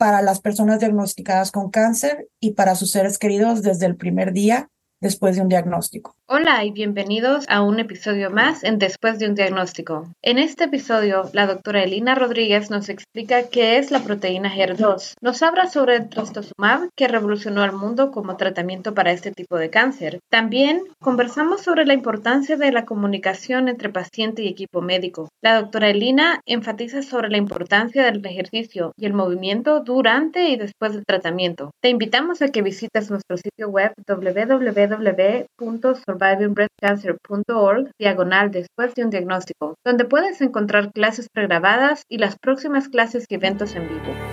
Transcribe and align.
para 0.00 0.22
las 0.22 0.40
personas 0.40 0.80
diagnosticadas 0.80 1.52
con 1.52 1.70
cáncer 1.70 2.26
y 2.40 2.52
para 2.52 2.74
sus 2.74 2.90
seres 2.90 3.18
queridos 3.18 3.60
desde 3.60 3.84
el 3.84 3.96
primer 3.96 4.32
día 4.32 4.70
después 5.00 5.36
de 5.36 5.42
un 5.42 5.48
diagnóstico. 5.48 6.14
Hola 6.26 6.64
y 6.64 6.70
bienvenidos 6.70 7.44
a 7.48 7.62
un 7.62 7.80
episodio 7.80 8.30
más 8.30 8.62
en 8.62 8.78
Después 8.78 9.18
de 9.18 9.26
un 9.26 9.34
diagnóstico. 9.34 10.12
En 10.22 10.38
este 10.38 10.64
episodio, 10.64 11.28
la 11.32 11.46
doctora 11.46 11.82
Elina 11.82 12.14
Rodríguez 12.14 12.70
nos 12.70 12.88
explica 12.88 13.48
qué 13.48 13.78
es 13.78 13.90
la 13.90 14.00
proteína 14.00 14.54
HER2. 14.54 15.14
Nos 15.20 15.42
habla 15.42 15.68
sobre 15.68 15.96
el 15.96 16.08
trastuzumab 16.08 16.90
que 16.94 17.08
revolucionó 17.08 17.62
al 17.62 17.72
mundo 17.72 18.10
como 18.10 18.36
tratamiento 18.36 18.94
para 18.94 19.10
este 19.10 19.32
tipo 19.32 19.56
de 19.56 19.70
cáncer. 19.70 20.20
También 20.28 20.82
conversamos 21.00 21.62
sobre 21.62 21.86
la 21.86 21.94
importancia 21.94 22.56
de 22.56 22.70
la 22.70 22.84
comunicación 22.84 23.68
entre 23.68 23.88
paciente 23.88 24.42
y 24.42 24.48
equipo 24.48 24.82
médico. 24.82 25.30
La 25.42 25.60
doctora 25.60 25.88
Elina 25.88 26.40
enfatiza 26.46 27.02
sobre 27.02 27.30
la 27.30 27.38
importancia 27.38 28.04
del 28.04 28.24
ejercicio 28.24 28.92
y 28.96 29.06
el 29.06 29.14
movimiento 29.14 29.80
durante 29.80 30.48
y 30.48 30.56
después 30.56 30.92
del 30.92 31.06
tratamiento. 31.06 31.72
Te 31.80 31.88
invitamos 31.88 32.42
a 32.42 32.48
que 32.48 32.62
visites 32.62 33.10
nuestro 33.10 33.36
sitio 33.36 33.68
web 33.68 33.92
www 34.06 34.89
survivingbreastcancer.org 35.94 37.90
diagonal 37.98 38.50
después 38.50 38.94
de 38.94 39.04
un 39.04 39.10
diagnóstico, 39.10 39.76
donde 39.84 40.04
puedes 40.04 40.40
encontrar 40.40 40.92
clases 40.92 41.28
pregrabadas 41.32 42.04
y 42.08 42.18
las 42.18 42.36
próximas 42.38 42.88
clases 42.88 43.26
y 43.28 43.34
eventos 43.34 43.74
en 43.76 43.88
vivo 43.88 44.29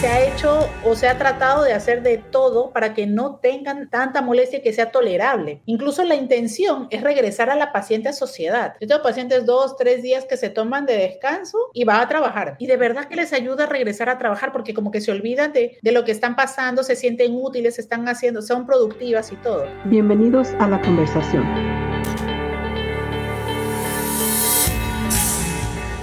se 0.00 0.06
ha 0.06 0.24
hecho 0.24 0.68
o 0.84 0.94
se 0.94 1.08
ha 1.08 1.18
tratado 1.18 1.64
de 1.64 1.72
hacer 1.72 2.04
de 2.04 2.18
todo 2.18 2.70
para 2.70 2.94
que 2.94 3.08
no 3.08 3.40
tengan 3.42 3.90
tanta 3.90 4.22
molestia 4.22 4.62
que 4.62 4.72
sea 4.72 4.92
tolerable. 4.92 5.60
Incluso 5.66 6.04
la 6.04 6.14
intención 6.14 6.86
es 6.90 7.02
regresar 7.02 7.50
a 7.50 7.56
la 7.56 7.72
paciente 7.72 8.08
a 8.08 8.12
sociedad. 8.12 8.74
Yo 8.80 8.86
tengo 8.86 9.02
pacientes 9.02 9.44
dos, 9.44 9.76
tres 9.76 10.00
días 10.00 10.24
que 10.24 10.36
se 10.36 10.50
toman 10.50 10.86
de 10.86 10.96
descanso 10.96 11.58
y 11.74 11.82
va 11.82 12.00
a 12.00 12.06
trabajar. 12.06 12.54
Y 12.60 12.68
de 12.68 12.76
verdad 12.76 13.06
que 13.06 13.16
les 13.16 13.32
ayuda 13.32 13.64
a 13.64 13.66
regresar 13.66 14.08
a 14.08 14.18
trabajar 14.18 14.52
porque 14.52 14.72
como 14.72 14.92
que 14.92 15.00
se 15.00 15.10
olvidan 15.10 15.52
de, 15.52 15.78
de 15.82 15.92
lo 15.92 16.04
que 16.04 16.12
están 16.12 16.36
pasando, 16.36 16.84
se 16.84 16.94
sienten 16.94 17.34
útiles, 17.34 17.80
están 17.80 18.08
haciendo, 18.08 18.40
son 18.40 18.66
productivas 18.66 19.32
y 19.32 19.36
todo. 19.36 19.66
Bienvenidos 19.86 20.50
a 20.60 20.68
la 20.68 20.80
conversación. 20.80 21.87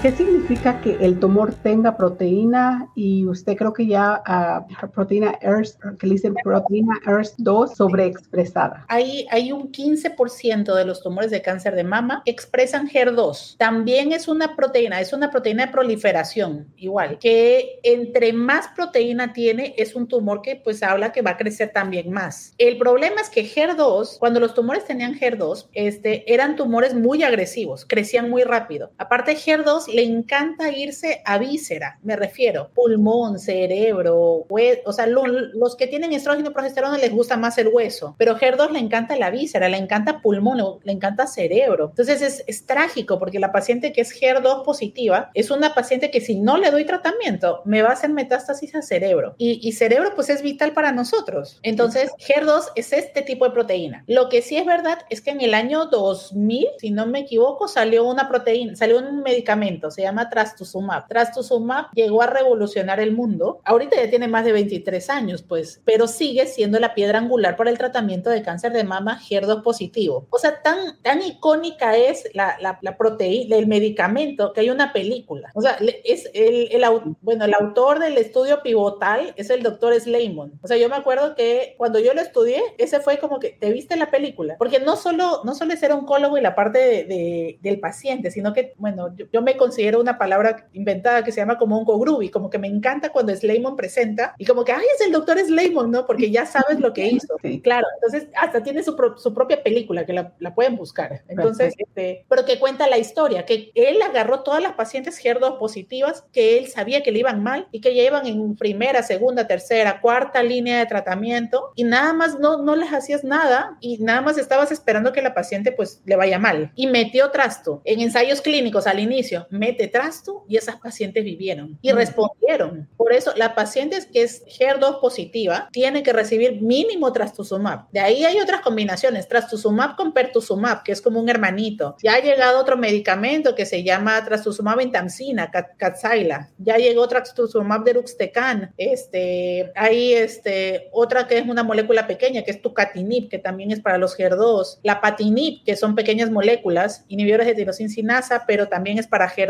¿Qué 0.06 0.12
significa 0.12 0.82
que 0.82 0.98
el 1.02 1.20
tumor 1.20 1.56
tenga 1.64 1.98
proteína 1.98 2.92
y 2.94 3.26
usted 3.26 3.56
creo 3.56 3.74
que 3.74 3.88
ya 3.88 4.22
uh, 4.30 4.88
proteína 4.92 5.40
ERS, 5.42 5.80
que 5.98 6.06
le 6.06 6.14
dicen 6.14 6.36
proteína 6.44 6.94
ERS2 7.08 7.74
sobreexpresada? 7.74 8.86
Hay, 8.88 9.26
hay 9.32 9.52
un 9.52 9.72
15% 9.72 10.76
de 10.76 10.86
los 10.86 11.02
tumores 11.02 11.32
de 11.32 11.42
cáncer 11.42 11.74
de 11.74 11.84
mama 11.86 12.22
expresan 12.28 12.88
HER2. 12.88 13.58
También 13.58 14.12
es 14.12 14.28
una 14.28 14.56
proteína, 14.56 15.02
es 15.02 15.12
una 15.12 15.32
proteína 15.32 15.66
de 15.66 15.72
proliferación, 15.72 16.68
igual, 16.78 17.18
que 17.18 17.80
entre 17.82 18.32
más 18.32 18.68
proteína 18.76 19.34
tiene, 19.34 19.74
es 19.76 19.96
un 19.96 20.08
tumor 20.08 20.44
que 20.44 20.56
pues 20.56 20.84
habla 20.84 21.14
que 21.14 21.24
va 21.24 21.32
a 21.32 21.38
crecer 21.38 21.72
también 21.74 22.12
más. 22.12 22.54
El 22.60 22.78
problema 22.78 23.22
es 23.22 23.32
que 23.32 23.44
HER2, 23.44 24.20
cuando 24.20 24.40
los 24.40 24.54
tumores 24.54 24.86
tenían 24.86 25.18
HER2, 25.18 25.70
este, 25.74 26.32
eran 26.32 26.56
tumores 26.56 26.94
muy 26.94 27.24
agresivos, 27.24 27.88
crecían 27.90 28.30
muy 28.30 28.44
rápido. 28.44 28.92
Aparte, 29.00 29.36
HER2 29.36 29.95
le 29.96 30.04
encanta 30.04 30.72
irse 30.72 31.22
a 31.24 31.38
víscera, 31.38 32.00
me 32.04 32.18
refiero, 32.18 32.70
pulmón, 32.74 33.40
cerebro, 33.40 34.46
o 34.86 34.94
sea, 34.94 35.08
los 35.08 35.76
que 35.78 35.88
tienen 35.88 36.12
estrógeno 36.12 36.50
y 36.50 36.54
progesterona 36.54 36.98
les 36.98 37.14
gusta 37.14 37.38
más 37.38 37.58
el 37.58 37.70
hueso, 37.70 38.14
pero 38.18 38.38
HER2 38.38 38.72
le 38.72 38.80
encanta 38.80 39.16
la 39.16 39.30
víscera, 39.30 39.70
le 39.70 39.78
encanta 39.78 40.22
pulmón, 40.22 40.58
le, 40.84 40.92
encanta 40.92 41.28
cerebro. 41.28 41.88
Entonces 41.92 42.22
es, 42.22 42.44
es, 42.46 42.66
trágico 42.66 43.20
porque 43.20 43.40
la 43.40 43.54
paciente 43.54 43.94
que 43.94 44.02
es 44.02 44.22
HER2 44.22 44.66
positiva 44.66 45.32
es 45.34 45.50
una 45.50 45.74
paciente 45.74 46.12
que 46.12 46.20
si 46.20 46.36
no 46.36 46.58
le 46.58 46.72
doy 46.72 46.84
tratamiento 46.84 47.62
me 47.64 47.82
va 47.82 47.90
a 47.90 47.94
hacer 47.94 48.10
metástasis 48.10 48.76
a 48.76 48.82
cerebro 48.82 49.36
y, 49.38 49.66
y 49.66 49.72
cerebro 49.74 50.12
pues 50.16 50.30
es 50.30 50.42
vital 50.42 50.74
para 50.74 50.92
nosotros. 50.92 51.60
Entonces 51.64 52.12
HER2 52.28 52.72
es 52.76 52.92
este 52.92 53.22
tipo 53.22 53.46
de 53.46 53.52
proteína. 53.52 54.04
Lo 54.08 54.28
que 54.28 54.42
sí 54.42 54.58
es 54.58 54.66
verdad 54.66 55.00
es 55.10 55.22
que 55.22 55.32
en 55.32 55.42
el 55.42 55.54
año 55.54 55.86
2000, 55.86 56.68
si 56.80 56.92
no 56.92 57.06
me 57.06 57.20
equivoco, 57.20 57.70
salió 57.70 58.04
una 58.04 58.28
proteína, 58.28 58.76
salió 58.76 59.00
un 59.00 59.22
medicamento 59.22 59.85
se 59.92 60.04
llama 60.04 60.30
Trastuzumab. 60.30 61.08
Trastuzumab 61.08 61.92
llegó 61.94 62.22
a 62.22 62.28
revolucionar 62.28 63.00
el 63.00 63.12
mundo. 63.12 63.62
Ahorita 63.64 63.96
ya 63.96 64.10
tiene 64.10 64.28
más 64.28 64.46
de 64.46 64.52
23 64.52 65.10
años, 65.10 65.44
pues, 65.44 65.82
pero 65.86 66.08
sigue 66.08 66.48
siendo 66.48 66.80
la 66.80 66.94
piedra 66.94 67.20
angular 67.20 67.56
para 67.56 67.70
el 67.70 67.78
tratamiento 67.78 68.30
de 68.30 68.42
cáncer 68.42 68.74
de 68.74 68.84
mama 68.84 69.20
HER2 69.20 69.64
positivo. 69.64 70.28
O 70.30 70.38
sea, 70.38 70.62
tan, 70.62 71.02
tan 71.02 71.22
icónica 71.22 71.96
es 71.96 72.30
la, 72.34 72.58
la, 72.60 72.98
proteína, 72.98 73.58
el 73.58 73.68
medicamento 73.68 74.54
que 74.54 74.62
hay 74.62 74.70
una 74.70 74.94
película. 74.94 75.52
O 75.54 75.62
sea, 75.62 75.78
es 76.04 76.30
el, 76.34 76.70
el, 76.72 76.84
bueno, 77.22 77.46
el 77.46 77.54
autor 77.54 78.00
del 78.00 78.18
estudio 78.18 78.62
pivotal 78.62 79.34
es 79.36 79.50
el 79.50 79.64
doctor 79.64 80.00
Slayman. 80.00 80.60
O 80.62 80.68
sea, 80.68 80.78
yo 80.78 80.90
me 80.90 80.96
acuerdo 80.96 81.36
que 81.36 81.76
cuando 81.78 82.00
yo 82.00 82.14
lo 82.14 82.22
estudié, 82.22 82.62
ese 82.78 83.00
fue 83.00 83.18
como 83.18 83.40
que 83.40 83.50
te 83.50 83.72
viste 83.72 83.96
la 83.96 84.12
película, 84.12 84.56
porque 84.58 84.80
no 84.80 84.96
solo, 84.96 85.42
no 85.44 85.56
solo 85.56 85.74
es 85.74 85.80
ser 85.80 85.92
oncólogo 85.92 86.38
y 86.38 86.42
la 86.42 86.56
parte 86.56 87.06
de, 87.06 87.60
del 87.62 87.80
paciente, 87.80 88.32
sino 88.32 88.54
que, 88.54 88.74
bueno, 88.78 89.16
yo, 89.16 89.26
yo 89.32 89.42
me 89.42 89.58
considero 89.66 90.00
una 90.00 90.18
palabra 90.18 90.68
inventada 90.74 91.24
que 91.24 91.32
se 91.32 91.42
llama 91.42 91.58
como 91.58 91.78
un 91.80 91.86
groovy, 91.86 92.30
como 92.30 92.50
que 92.52 92.60
me 92.60 92.68
encanta 92.68 93.10
cuando 93.10 93.36
Slayman 93.36 93.76
presenta 93.76 94.36
y 94.38 94.46
como 94.46 94.64
que, 94.64 94.72
ay, 94.72 94.86
es 94.96 95.06
el 95.06 95.12
doctor 95.12 95.40
Slayman, 95.40 95.90
¿no? 95.90 96.06
Porque 96.06 96.30
ya 96.30 96.46
sabes 96.46 96.80
lo 96.80 96.94
que 96.94 97.08
hizo. 97.08 97.36
Claro, 97.64 97.88
entonces 97.96 98.30
hasta 98.40 98.62
tiene 98.62 98.84
su, 98.84 98.96
su 99.18 99.34
propia 99.34 99.64
película 99.64 100.06
que 100.06 100.14
la, 100.14 100.34
la 100.40 100.54
pueden 100.54 100.76
buscar. 100.76 101.24
Entonces, 101.28 101.74
este, 101.78 102.26
pero 102.30 102.46
que 102.46 102.60
cuenta 102.60 102.88
la 102.88 103.00
historia, 103.00 103.46
que 103.46 103.72
él 103.74 104.02
agarró 104.02 104.42
todas 104.44 104.62
las 104.62 104.74
pacientes 104.74 105.24
HER2 105.24 105.58
positivas 105.58 106.26
que 106.32 106.58
él 106.58 106.68
sabía 106.68 107.02
que 107.02 107.12
le 107.12 107.20
iban 107.20 107.42
mal 107.42 107.68
y 107.72 107.82
que 107.82 107.96
ya 107.96 108.04
iban 108.04 108.28
en 108.28 108.56
primera, 108.56 109.02
segunda, 109.02 109.48
tercera, 109.48 110.00
cuarta 110.02 110.44
línea 110.44 110.80
de 110.80 110.86
tratamiento 110.86 111.72
y 111.76 111.84
nada 111.84 112.14
más 112.14 112.40
no, 112.40 112.62
no 112.62 112.76
les 112.76 112.94
hacías 112.94 113.24
nada 113.24 113.78
y 113.82 113.98
nada 113.98 114.22
más 114.22 114.38
estabas 114.38 114.72
esperando 114.72 115.12
que 115.12 115.22
la 115.22 115.34
paciente 115.34 115.72
pues 115.72 116.02
le 116.06 116.16
vaya 116.16 116.38
mal. 116.38 116.72
Y 116.76 116.88
metió 116.88 117.32
trasto 117.32 117.82
en 117.84 118.02
ensayos 118.02 118.42
clínicos 118.42 118.88
al 118.88 119.00
inicio, 119.00 119.48
mete 119.56 119.88
trasto 119.88 120.46
y 120.48 120.58
esas 120.58 120.78
pacientes 120.78 121.24
vivieron 121.24 121.78
y 121.82 121.92
respondieron. 121.92 122.88
Por 122.98 123.14
eso, 123.14 123.34
la 123.36 123.56
paciente 123.56 123.98
que 124.12 124.24
es 124.24 124.44
HER2 124.46 125.00
positiva 125.00 125.70
tiene 125.72 126.04
que 126.04 126.14
recibir 126.14 126.62
mínimo 126.62 127.12
trastuzumab. 127.12 127.90
De 127.92 128.00
ahí 128.00 128.26
hay 128.26 128.40
otras 128.40 128.62
combinaciones, 128.62 129.28
trastuzumab 129.28 129.96
con 129.96 130.14
pertuzumab, 130.14 130.84
que 130.84 130.92
es 130.92 131.02
como 131.02 131.20
un 131.20 131.30
hermanito. 131.30 131.96
Ya 132.04 132.16
ha 132.16 132.20
llegado 132.20 132.60
otro 132.60 132.78
medicamento 132.78 133.56
que 133.56 133.66
se 133.66 133.84
llama 133.84 134.24
trastuzumab 134.24 134.80
en 134.82 134.92
tamsina, 134.92 135.52
Kadcyla. 135.52 136.50
Ya 136.58 136.78
llegó 136.78 137.08
trastuzumab 137.08 137.84
deruxtecan. 137.84 138.74
Este, 138.78 139.72
hay 139.76 140.14
este, 140.14 140.90
otra 140.92 141.28
que 141.28 141.38
es 141.38 141.48
una 141.48 141.64
molécula 141.64 142.08
pequeña, 142.08 142.44
que 142.44 142.52
es 142.52 142.62
tucatinib, 142.62 143.30
que 143.30 143.40
también 143.40 143.72
es 143.72 143.80
para 143.80 143.98
los 143.98 144.18
HER2. 144.18 144.80
La 144.84 145.02
patinib, 145.02 145.64
que 145.64 145.76
son 145.76 145.96
pequeñas 145.96 146.30
moléculas, 146.32 147.06
inhibidores 147.08 147.48
de 147.48 147.56
tirosincinasa, 147.56 148.46
pero 148.46 148.68
también 148.68 149.00
es 149.00 149.08
para 149.08 149.30
HER2 149.30 149.45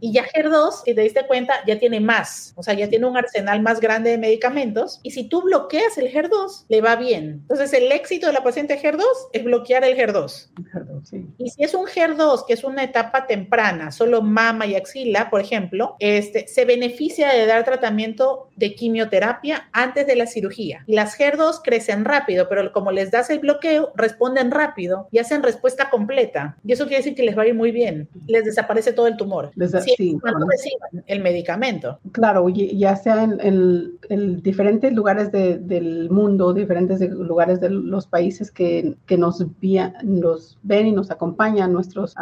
y 0.00 0.12
ya 0.12 0.24
HER2, 0.24 0.82
si 0.84 0.94
te 0.94 1.00
diste 1.02 1.26
cuenta, 1.26 1.54
ya 1.66 1.78
tiene 1.78 2.00
más, 2.00 2.52
o 2.56 2.62
sea, 2.62 2.74
ya 2.74 2.88
tiene 2.88 3.06
un 3.06 3.16
arsenal 3.16 3.62
más 3.62 3.80
grande 3.80 4.10
de 4.10 4.18
medicamentos. 4.18 5.00
Y 5.02 5.10
si 5.10 5.24
tú 5.28 5.42
bloqueas 5.42 5.98
el 5.98 6.12
HER2, 6.12 6.66
le 6.68 6.80
va 6.80 6.96
bien. 6.96 7.40
Entonces, 7.42 7.72
el 7.72 7.90
éxito 7.92 8.26
de 8.26 8.32
la 8.32 8.42
paciente 8.42 8.80
HER2 8.80 9.02
es 9.32 9.44
bloquear 9.44 9.84
el 9.84 9.96
HER2. 9.96 10.50
Y 11.38 11.50
si 11.50 11.62
es 11.62 11.74
un 11.74 11.86
HER2, 11.86 12.46
que 12.46 12.54
es 12.54 12.64
una 12.64 12.84
etapa 12.84 13.26
temprana, 13.26 13.90
solo 13.92 14.22
mama 14.22 14.66
y 14.66 14.74
axila, 14.74 15.30
por 15.30 15.40
ejemplo, 15.40 15.96
este, 15.98 16.46
se 16.48 16.64
beneficia 16.64 17.32
de 17.32 17.46
dar 17.46 17.64
tratamiento 17.64 18.48
de 18.56 18.74
quimioterapia 18.74 19.68
antes 19.72 20.06
de 20.06 20.16
la 20.16 20.26
cirugía. 20.26 20.84
Las 20.86 21.18
HER2 21.18 21.60
crecen 21.62 22.04
rápido, 22.04 22.48
pero 22.48 22.72
como 22.72 22.92
les 22.92 23.10
das 23.10 23.30
el 23.30 23.38
bloqueo, 23.38 23.92
responden 23.94 24.50
rápido 24.50 25.08
y 25.10 25.18
hacen 25.18 25.42
respuesta 25.42 25.90
completa. 25.90 26.56
Y 26.64 26.72
eso 26.72 26.84
quiere 26.84 26.98
decir 26.98 27.14
que 27.14 27.22
les 27.22 27.36
va 27.36 27.42
a 27.42 27.46
ir 27.46 27.54
muy 27.54 27.70
bien. 27.70 28.08
Les 28.26 28.44
desaparece 28.44 28.92
todo 28.92 29.06
el 29.06 29.16
tumor 29.16 29.29
tumor. 29.30 29.50
sí, 29.96 30.18
cuando 30.20 30.46
reciban 30.48 31.04
el 31.06 31.20
medicamento. 31.20 31.98
Claro, 32.12 32.48
ya 32.48 32.96
sea 32.96 33.24
en, 33.24 34.42
diferentes 34.42 34.92
lugares 34.92 35.30
del 35.32 36.10
mundo, 36.10 36.52
diferentes 36.52 37.00
lugares 37.10 37.60
de 37.60 37.70
los 37.70 38.06
países 38.06 38.50
que, 38.50 38.96
nos, 39.16 39.44
nos 40.02 40.58
ven 40.62 40.86
y 40.86 40.92
nos 40.92 41.10
acompañan, 41.10 41.72
nuestros, 41.72 42.14